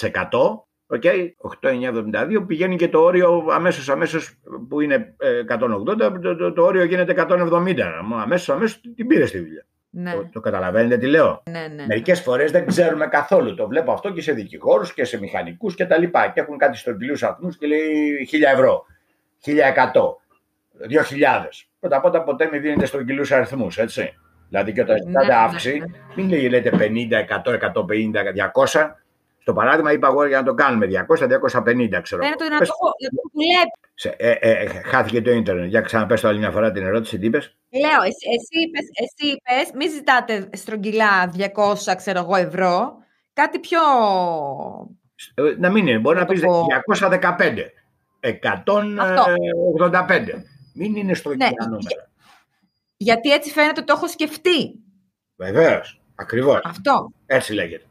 [0.89, 1.29] Okay,
[1.63, 5.15] 8,972 πηγαίνει και το όριο αμέσως, αμέσως που είναι
[5.49, 7.81] 180, ε, το, το, το, όριο γίνεται 170.
[8.23, 9.67] Αμέσως, αμέσως την πήρε στη δουλειά.
[9.91, 10.13] Ναι.
[10.13, 11.87] Το, το καταλαβαίνετε τι λέω; Ναι, ναι.
[11.87, 13.55] Μερικές φορές δεν ξέρουμε καθόλου.
[13.55, 16.29] Το βλέπω αυτό και σε δικηγόρους και σε μηχανικούς και τα λοιπά.
[16.29, 18.85] Και έχουν κάτι στρογγυλούς αριθμού και λέει 1000 ευρώ,
[19.45, 19.53] 1100,
[20.89, 21.67] 2000.
[21.81, 24.15] Πρώτα απ' όλα ποτέ μην δίνετε στρογγυλούς αριθμούς, έτσι.
[24.49, 26.79] Δηλαδή και όταν ζητάτε ναι, ναι, αύξηση, ναι, μην λέει, λέτε 50,
[27.45, 28.23] 100, 150,
[28.73, 28.95] 200.
[29.47, 32.23] Στο παράδειγμα είπα εγώ για να το κάνουμε 200-250, ξέρω.
[32.23, 32.67] Ναι, το να το
[33.95, 35.69] σε, ε, ε, ε, χάθηκε το ίντερνετ.
[35.69, 39.33] Για ξαναπες το άλλη μια φορά την ερώτηση, τι είπες; Λέω, εσύ, εσύ, είπες, εσύ
[39.33, 42.97] είπες, μην ζητάτε στρογγυλά 200 ξέρω εγώ, ευρώ,
[43.33, 43.79] κάτι πιο...
[45.35, 46.43] Ε, να μην είναι, μπορεί να πεις
[47.01, 47.71] 215,
[48.21, 48.31] 185.
[50.75, 52.11] Μην είναι στρογγυλά ναι, νούμερα.
[52.97, 54.85] Γιατί έτσι φαίνεται ότι το έχω σκεφτεί.
[55.37, 56.61] Βεβαίως, ακριβώς.
[56.65, 57.11] Αυτό.
[57.27, 57.85] Έτσι λέγεται.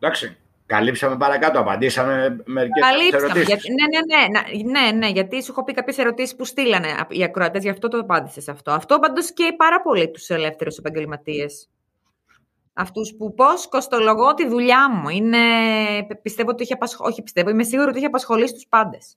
[0.00, 0.36] Εντάξει.
[0.68, 3.48] Καλύψαμε παρακάτω, απαντήσαμε μερικές ερωτήσεις.
[3.48, 7.62] Ναι, ναι, ναι, ναι, ναι, γιατί σου έχω πει κάποιες ερωτήσεις που στείλανε οι ακροατές,
[7.62, 8.70] γι' αυτό το απάντησες αυτό.
[8.70, 11.68] Αυτό πάντως και πάρα πολύ τους ελεύθερους επαγγελματίες.
[12.72, 15.08] Αυτούς που πώς κοστολογώ τη δουλειά μου.
[15.08, 15.38] Είναι,
[16.22, 17.12] πιστεύω ότι έχει απασχολήσει.
[17.12, 19.16] Όχι, πιστεύω, είμαι σίγουρη ότι έχει απασχολήσει τους πάντες.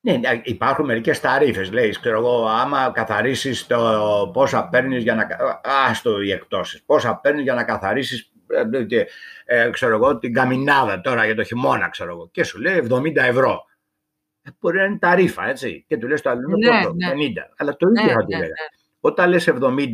[0.00, 1.64] Ναι, υπάρχουν μερικές ταρήφε.
[1.64, 5.26] Λέει, ξέρω εγώ, άμα καθαρίσεις το πόσα παίρνεις για να.
[5.88, 6.82] Άστο οι εκτόσεις.
[6.82, 9.06] Πόσα παίρνεις για να καθαρίσεις ε,
[9.44, 13.16] ε, ξέρω εγώ, την καμινάδα τώρα για το χειμώνα, ξέρω εγώ, και σου λέει 70
[13.16, 13.64] ευρώ.
[14.42, 15.84] Ε, μπορεί να είναι τα ρήφα, έτσι.
[15.88, 16.68] Και του λες το άλλο ναι,
[17.06, 17.12] ναι.
[17.12, 17.52] 50.
[17.56, 18.46] Αλλά το ίδιο ναι, θα του ναι,
[19.00, 19.88] Όταν λες 70,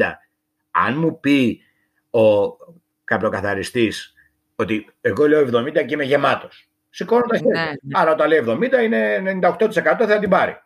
[0.70, 1.62] αν μου πει
[2.11, 2.56] ο
[3.04, 4.12] καπλοκαθαριστής
[4.56, 6.68] ότι εγώ λέω 70 και είμαι γεμάτος.
[6.90, 7.78] Σηκώνω τα χέρια.
[7.82, 10.61] Ναι, Άρα όταν λέει 70 είναι 98% θα την πάρει.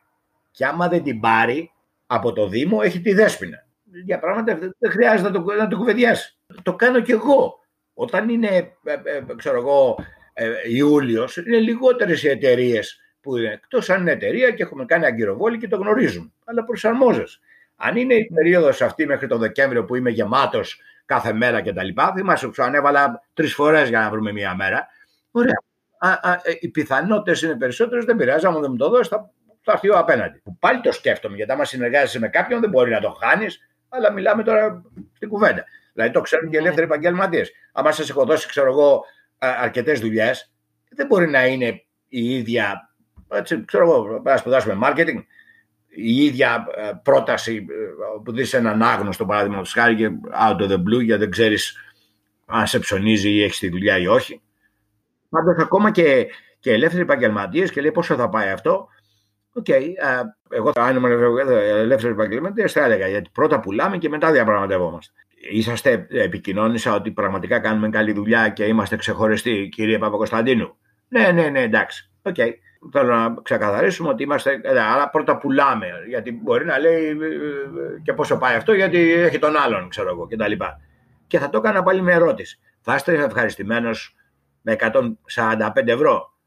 [0.50, 1.72] Και άμα δεν την πάρει
[2.06, 3.66] από το Δήμο έχει τη δέσποινα.
[4.04, 6.38] Για πράγματα δεν χρειάζεται να το, να το κουβεντιάσει.
[6.62, 7.61] Το κάνω κι εγώ.
[7.94, 8.48] Όταν είναι,
[8.84, 9.96] ε, ε, ξέρω εγώ,
[10.32, 15.06] ε, Ιούλιος, είναι λιγότερες οι εταιρείες που είναι εκτός αν είναι εταιρεία και έχουμε κάνει
[15.06, 16.32] αγκυροβόλη και το γνωρίζουμε.
[16.44, 17.38] Αλλά προσαρμόζεσαι.
[17.76, 21.88] Αν είναι η περίοδος αυτή μέχρι τον Δεκέμβριο που είμαι γεμάτος κάθε μέρα κτλ.
[22.14, 24.86] Θυμάσαι που ανέβαλα τρεις φορές για να βρούμε μία μέρα.
[25.30, 25.62] Ωραία.
[25.98, 28.46] Α, α, οι πιθανότητες είναι περισσότερες, δεν πειράζει.
[28.46, 29.30] Αν δεν μου το δώσεις, θα,
[29.62, 30.38] θα έρθει ο απέναντι.
[30.38, 34.12] Που πάλι το σκέφτομαι, γιατί άμα συνεργάζεσαι με κάποιον δεν μπορεί να το χάνεις, αλλά
[34.12, 34.82] μιλάμε τώρα
[35.14, 35.64] στην κουβέντα.
[35.92, 37.52] Δηλαδή το ξέρουν και οι ελεύθεροι επαγγελματίες.
[37.72, 39.04] Αν σας έχω δώσει, ξέρω εγώ,
[39.38, 40.52] αρκετές δουλειές,
[40.88, 42.94] δεν μπορεί να είναι η ίδια.
[43.28, 45.24] Έτσι, ξέρω εγώ, να σπουδάσουμε marketing,
[45.88, 47.74] η ίδια ε, πρόταση ε,
[48.24, 50.10] που δεις έναν άγνωστο παραδείγματος χάρη και
[50.48, 51.76] out of the blue, γιατί δεν ξέρεις
[52.46, 54.42] αν σε ψωνίζει ή έχεις τη δουλειά ή όχι.
[55.28, 56.26] Πάντως, ακόμα και,
[56.58, 58.88] και ελεύθεροι επαγγελματίες και λέει πόσο θα πάει αυτό.
[59.52, 59.88] OK, okay,
[60.48, 66.94] εγώ αν ήμουν ελεύθερος επαγγελματίας θα έλεγα γιατί πρώτα πουλάμε και μετά διαπραγματευόμαστε είσαστε, επικοινώνησα
[66.94, 70.76] ότι πραγματικά κάνουμε καλή δουλειά και είμαστε ξεχωριστοί, κύριε Παπακοσταντίνου;
[71.08, 72.10] Ναι, ναι, ναι, εντάξει.
[72.22, 72.34] OK.
[72.38, 72.50] Okay.
[72.92, 74.60] Θέλω να ξεκαθαρίσουμε ότι είμαστε.
[74.62, 75.86] Ε, αλλά πρώτα πουλάμε.
[76.08, 80.08] Γιατί μπορεί να λέει ε, ε, και πόσο πάει αυτό, γιατί έχει τον άλλον, ξέρω
[80.08, 80.50] εγώ κτλ.
[80.50, 80.66] Και,
[81.26, 82.58] και θα το έκανα πάλι με ερώτηση.
[82.80, 84.16] Θα είστε ευχαριστημένος
[84.62, 86.38] με 145 ευρώ,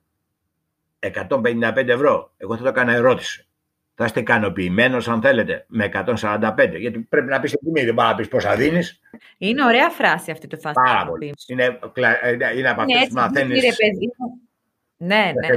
[0.99, 2.33] 155 ευρώ.
[2.37, 3.47] Εγώ θα το έκανα ερώτηση
[3.95, 6.77] θα είστε ικανοποιημένος, αν θέλετε, με 145.
[6.77, 8.99] Γιατί πρέπει να πεις την τιμή, δεν πάει να πεις πόσα δίνεις.
[9.37, 11.33] Είναι ωραία φράση αυτή το θα Πάρα πολύ.
[11.47, 11.79] Είναι,
[12.57, 13.77] είναι από αυτές ναι, που μαθαίνεις.
[14.97, 15.47] Ναι, ναι.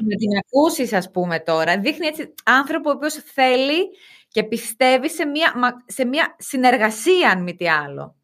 [0.00, 3.88] Με την ακούσεις, ας πούμε τώρα, δείχνει έτσι άνθρωπο ο οποίος θέλει
[4.28, 5.52] και πιστεύει σε μια,
[5.86, 8.16] σε μια συνεργασία, αν μη τι άλλο.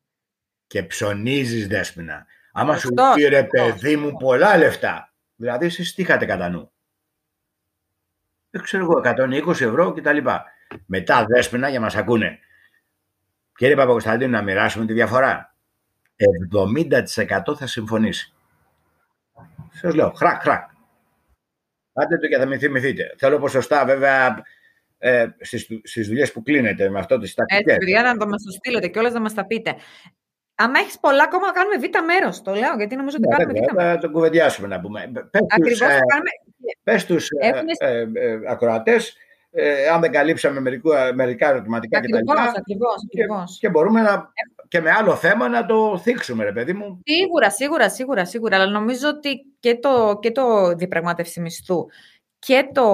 [0.67, 2.27] Και ψωνίζεις, Δέσποινα.
[2.53, 6.71] Άμα σου πει ρε παιδί μου πολλά λεφτά, δηλαδή εσείς τι είχατε κατά νου; δεν
[8.61, 10.19] ξέρω εγώ, 120 ευρώ κτλ.
[10.87, 12.39] Μετά δέσποινα για να μας ακούνε.
[13.57, 15.55] Κύριε Παπακοσταντίνου, να μοιράσουμε τη διαφορά.
[16.55, 18.33] 70% θα συμφωνήσει.
[19.73, 20.71] Σας λέω, χρακ, χρακ.
[21.93, 23.15] Πάτε το και θα με θυμηθείτε.
[23.19, 24.43] Θέλω ποσοστά βέβαια
[24.99, 27.75] ε, στις, στις δουλειές που κλείνετε με αυτό τις τακτικές.
[27.75, 29.75] Έτσι, παιδιά, να το μας το στείλετε και όλες να μας τα πείτε.
[30.55, 32.43] Αν έχεις πολλά ακόμα, να κάνουμε β' μέρος.
[32.43, 33.93] Το λέω, γιατί νομίζω ότι ναι, κάνουμε β' μέρος.
[33.93, 35.13] Θα το κουβεντιάσουμε να πούμε.
[35.49, 35.89] Ακριβώς.
[35.89, 36.31] Ε, κάνουμε...
[36.83, 37.67] Πες στου Έχουν...
[37.79, 39.17] ε, ε, ακροατές,
[39.51, 42.17] ε, αν δεν καλύψαμε μερικού, μερικά ερωτηματικά κτλ.
[42.57, 44.33] Ακριβώς, Και, μπορούμε να,
[44.69, 47.01] και με άλλο θέμα να το θίξουμε, ρε παιδί μου.
[47.05, 48.57] Σίγουρα, σίγουρα, σίγουρα, σίγουρα.
[48.57, 51.87] Αλλά νομίζω ότι και το, και το διαπραγμάτευση μισθού
[52.39, 52.87] και το,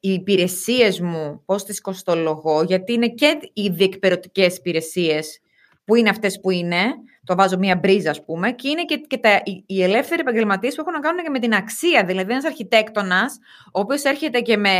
[0.00, 5.40] οι υπηρεσίες μου, πώς τις κοστολογώ, γιατί είναι και οι διεκπαιρωτικέ υπηρεσίες
[5.84, 6.84] που είναι αυτές που είναι,
[7.30, 10.80] το βάζω μία μπρίζα, ας πούμε, και είναι και, και τα, οι ελεύθεροι επαγγελματίες που
[10.80, 12.04] έχουν να κάνουν και με την αξία.
[12.04, 13.38] Δηλαδή, ένας αρχιτέκτονας,
[13.72, 14.76] ο οποίος έρχεται και με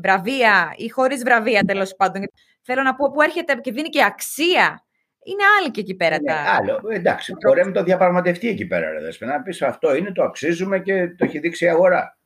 [0.00, 2.22] βραβεία ή χωρίς βραβεία, τέλος πάντων.
[2.62, 4.84] Θέλω να πω που έρχεται και δίνει και αξία.
[5.24, 6.14] Είναι άλλη και εκεί πέρα.
[6.14, 6.56] Είναι τα...
[6.58, 6.80] άλλο.
[6.88, 8.86] Εντάξει, μπορεί να το διαπραγματευτεί εκεί πέρα.
[8.90, 12.18] Ρε, να πεις αυτό είναι, το αξίζουμε και το έχει δείξει η αγορά.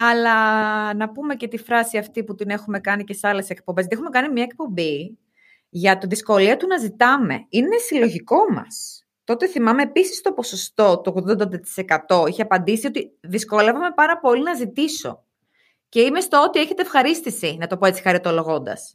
[0.00, 0.34] Αλλά
[0.94, 3.86] να πούμε και τη φράση αυτή που την έχουμε κάνει και σε άλλες εκπομπές.
[3.88, 5.18] Έχουμε κάνει μια εκπομπή
[5.68, 7.46] για τη δυσκολία του να ζητάμε.
[7.48, 9.02] Είναι συλλογικό μας.
[9.24, 11.14] Τότε θυμάμαι επίσης το ποσοστό, το
[12.08, 15.24] 80% είχε απαντήσει ότι δυσκολεύομαι πάρα πολύ να ζητήσω.
[15.88, 18.94] Και είμαι στο ότι έχετε ευχαρίστηση, να το πω έτσι χαριτολογώντας.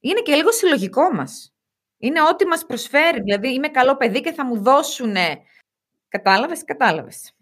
[0.00, 1.54] Είναι και λίγο συλλογικό μας.
[1.98, 3.20] Είναι ό,τι μας προσφέρει.
[3.20, 5.14] Δηλαδή, είμαι καλό παιδί και θα μου δώσουν.
[6.08, 7.32] Κατάλαβες, κατάλαβες.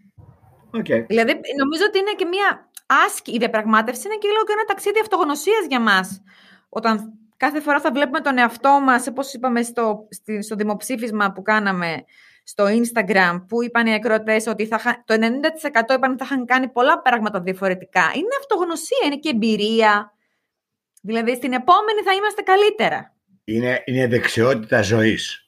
[0.70, 1.04] Okay.
[1.06, 2.70] Δηλαδή, νομίζω ότι είναι και μια
[3.06, 3.32] άσκη.
[3.32, 6.22] Η διαπραγμάτευση είναι και λίγο και ένα ταξίδι αυτογνωσίας για μας.
[6.68, 10.08] Όταν κάθε φορά θα βλέπουμε τον εαυτό μας, όπως είπαμε στο,
[10.40, 12.04] στο δημοψήφισμα που κάναμε
[12.44, 15.20] στο Instagram, που είπαν οι ακροατές ότι θα, το 90%
[15.96, 18.00] είπαν ότι θα είχαν κάνει πολλά πράγματα διαφορετικά.
[18.14, 20.12] Είναι αυτογνωσία, είναι και εμπειρία.
[21.02, 23.14] Δηλαδή, στην επόμενη θα είμαστε καλύτερα.
[23.44, 25.43] Είναι, είναι δεξιότητα ζωής.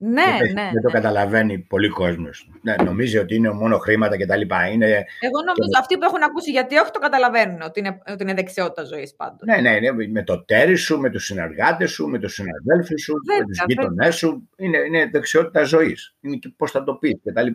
[0.00, 0.70] Ναι, δεν, ναι.
[0.72, 0.92] Δεν το ναι.
[0.92, 2.50] καταλαβαίνει πολλοί κόσμος.
[2.62, 4.40] Ναι, νομίζει ότι είναι μόνο χρήματα κτλ.
[4.72, 4.86] Είναι...
[5.20, 5.78] Εγώ νομίζω και...
[5.78, 9.40] αυτοί που έχουν ακούσει γιατί όχι το καταλαβαίνουν ότι είναι, ότι είναι δεξιότητα ζωής πάντως.
[9.44, 13.14] Ναι, ναι, ναι, με το τέρι σου, με τους συνεργάτες σου, με τους συναδέλφους σου,
[13.26, 14.48] βέβαια, με τους γείτονές σου.
[14.56, 16.14] Είναι, είναι δεξιότητα ζωής.
[16.20, 17.46] Είναι και πώς θα το πεις κτλ.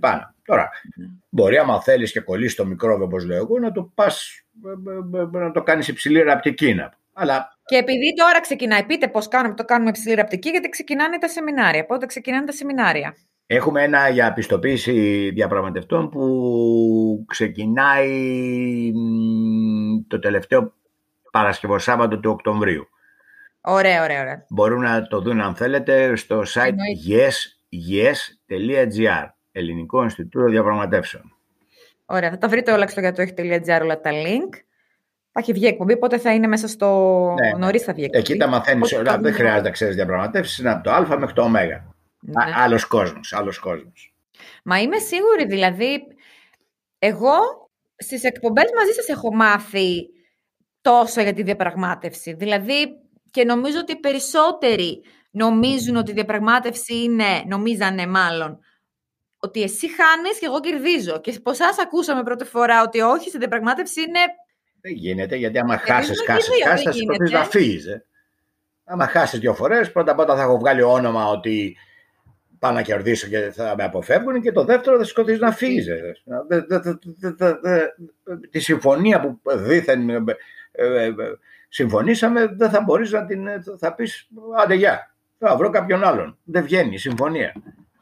[0.45, 1.21] Τώρα, mm.
[1.29, 4.43] μπορεί άμα θέλεις και κολλήσεις το μικρόβιο, όπως λέω εγώ, να το πας
[5.31, 6.75] να το κάνεις υψηλή ραπτική.
[7.13, 11.27] Αλλά και επειδή τώρα ξεκινάει, πείτε πώς κάνουμε, το κάνουμε ψηλή ραπτική, γιατί ξεκινάνε τα
[11.27, 11.85] σεμινάρια.
[11.85, 13.15] Πότε ξεκινάνε τα σεμινάρια.
[13.45, 18.11] Έχουμε ένα για πιστοποίηση διαπραγματευτών που ξεκινάει
[20.07, 20.73] το τελευταίο
[21.31, 22.87] Παρασκευό Σάββατο του Οκτωβρίου.
[23.61, 24.45] Ωραία, ωραία, ωραία.
[24.49, 26.75] Μπορούν να το δουν αν θέλετε στο site
[27.71, 31.37] yes.gr Ελληνικό Ινστιτούτο Διαπραγματεύσεων.
[32.05, 34.49] Ωραία, θα τα βρείτε όλα στο για το έχει.gr όλα τα link.
[35.35, 36.87] Θα έχει βγει εκπομπή, πότε θα είναι μέσα στο.
[37.41, 37.47] Ναι.
[37.47, 37.57] ναι.
[37.57, 38.23] Νωρίς θα βγει εκπομπή.
[38.23, 39.17] Εκεί τα μαθαίνεις όλα.
[39.17, 40.57] Δεν χρειάζεται να ξέρεις διαπραγματεύσεις.
[40.57, 41.49] Είναι από το Α μέχρι το Ω.
[41.49, 41.81] Ναι.
[42.55, 43.33] Άλλος κόσμος.
[43.33, 44.13] Άλλος κόσμος.
[44.63, 46.03] Μα είμαι σίγουρη, δηλαδή.
[46.99, 47.35] Εγώ
[47.95, 50.09] στις εκπομπές μαζί σας έχω μάθει
[50.81, 52.33] τόσο για τη διαπραγμάτευση.
[52.33, 52.97] Δηλαδή,
[53.31, 58.59] και νομίζω ότι οι περισσότεροι νομίζουν ότι η διαπραγμάτευση είναι, νομίζανε μάλλον,
[59.37, 61.19] ότι εσύ χάνεις και εγώ κερδίζω.
[61.19, 64.19] Και από εσάς ακούσαμε πρώτη φορά ότι όχι, στη διαπραγμάτευση είναι
[64.83, 67.89] δεν γίνεται, γιατί άμα χάσεις, χάσεις, χάσεις, θα σκοτεινεί να φύγει.
[67.89, 68.05] Ε.
[68.83, 71.77] Άμα χάσεις δύο φορές, πρώτα πρώτα θα έχω βγάλει όνομα ότι
[72.59, 75.85] πάω να κερδίσω και θα με αποφεύγουν και το δεύτερο θα σκοτεινεί να φύγει.
[78.49, 80.23] Τη συμφωνία που δίθεν ε,
[80.71, 81.13] ε,
[81.69, 83.47] συμφωνήσαμε δεν θα μπορείς να την.
[83.79, 84.29] θα πεις
[84.63, 85.15] άντε γεια.
[85.37, 86.37] Θα βρω κάποιον άλλον.
[86.43, 87.53] Δεν βγαίνει η συμφωνία.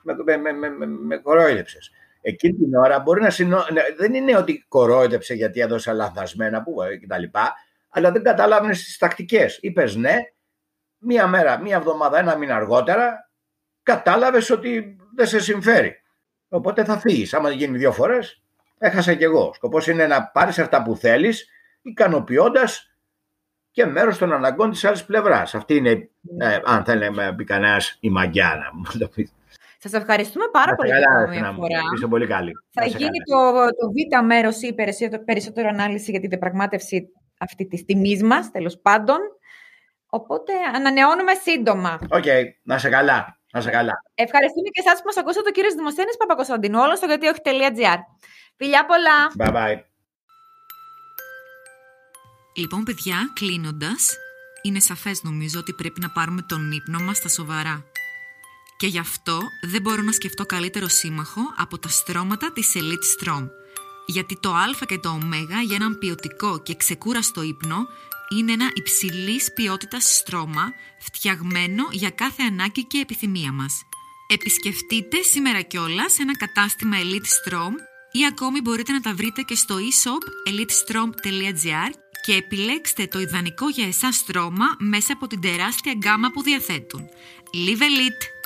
[0.01, 1.91] Με, με, με, με, με κορόιδεψες
[2.21, 3.65] εκείνη την ώρα μπορεί να συνο...
[3.71, 7.23] Ναι, δεν είναι ότι κορόιδεψε γιατί έδωσε λανθασμένα που ε, κτλ.
[7.89, 9.57] Αλλά δεν καταλάβαινε τι τακτικές.
[9.61, 10.15] Είπες ναι,
[10.97, 13.29] μία μέρα, μία εβδομάδα, ένα μήνα αργότερα,
[13.83, 16.01] κατάλαβες ότι δεν σε συμφέρει.
[16.49, 17.33] Οπότε θα φύγεις.
[17.33, 18.41] Άμα γίνει δύο φορές,
[18.77, 19.51] έχασα κι εγώ.
[19.53, 21.49] Σκοπός είναι να πάρεις αυτά που θέλεις,
[21.81, 22.95] ικανοποιώντας
[23.71, 25.55] και μέρος των αναγκών της άλλης πλευράς.
[25.55, 29.31] Αυτή είναι, ε, αν θέλει να πει κανένας, η μαγιά να μου το πει.
[29.83, 31.79] Σας ευχαριστούμε πάρα πολύ για μια φορά.
[31.93, 32.51] Είστε πολύ καλή.
[32.71, 34.73] Θα γίνει το, το β' μέρος ή
[35.25, 37.07] περισσότερο ανάλυση για την διαπραγμάτευση
[37.39, 39.17] αυτή της τιμής μας, τέλος πάντων.
[40.09, 41.99] Οπότε ανανεώνουμε σύντομα.
[42.09, 42.43] Οκ, okay.
[42.63, 43.39] να 'σαι καλά.
[43.53, 43.93] Να 'σαι καλά.
[44.13, 47.97] Ευχαριστούμε και εσάς που μας ακούσατε, ο κύριος Δημοσθένης Παπακοσταντινού, όλο στο γιατί όχι.gr.
[48.57, 49.17] Φιλιά πολλά.
[49.39, 49.79] Bye bye.
[52.55, 54.17] Λοιπόν, παιδιά, κλείνοντας,
[54.61, 57.90] είναι σαφές νομίζω ότι πρέπει να πάρουμε τον ύπνο μας στα σοβαρά.
[58.81, 63.47] Και γι' αυτό δεν μπορώ να σκεφτώ καλύτερο σύμμαχο από τα στρώματα της Elite Strom.
[64.05, 65.19] Γιατί το α και το ω
[65.65, 67.87] για έναν ποιοτικό και ξεκούραστο ύπνο
[68.29, 73.83] είναι ένα υψηλής ποιότητας στρώμα φτιαγμένο για κάθε ανάγκη και επιθυμία μας.
[74.27, 77.73] Επισκεφτείτε σήμερα κιόλα ένα κατάστημα Elite Strom
[78.11, 81.91] ή ακόμη μπορείτε να τα βρείτε και στο e-shop elitestrom.gr
[82.25, 87.09] και επιλέξτε το ιδανικό για εσάς στρώμα μέσα από την τεράστια γκάμα που διαθέτουν.
[87.53, 88.40] Live Elite!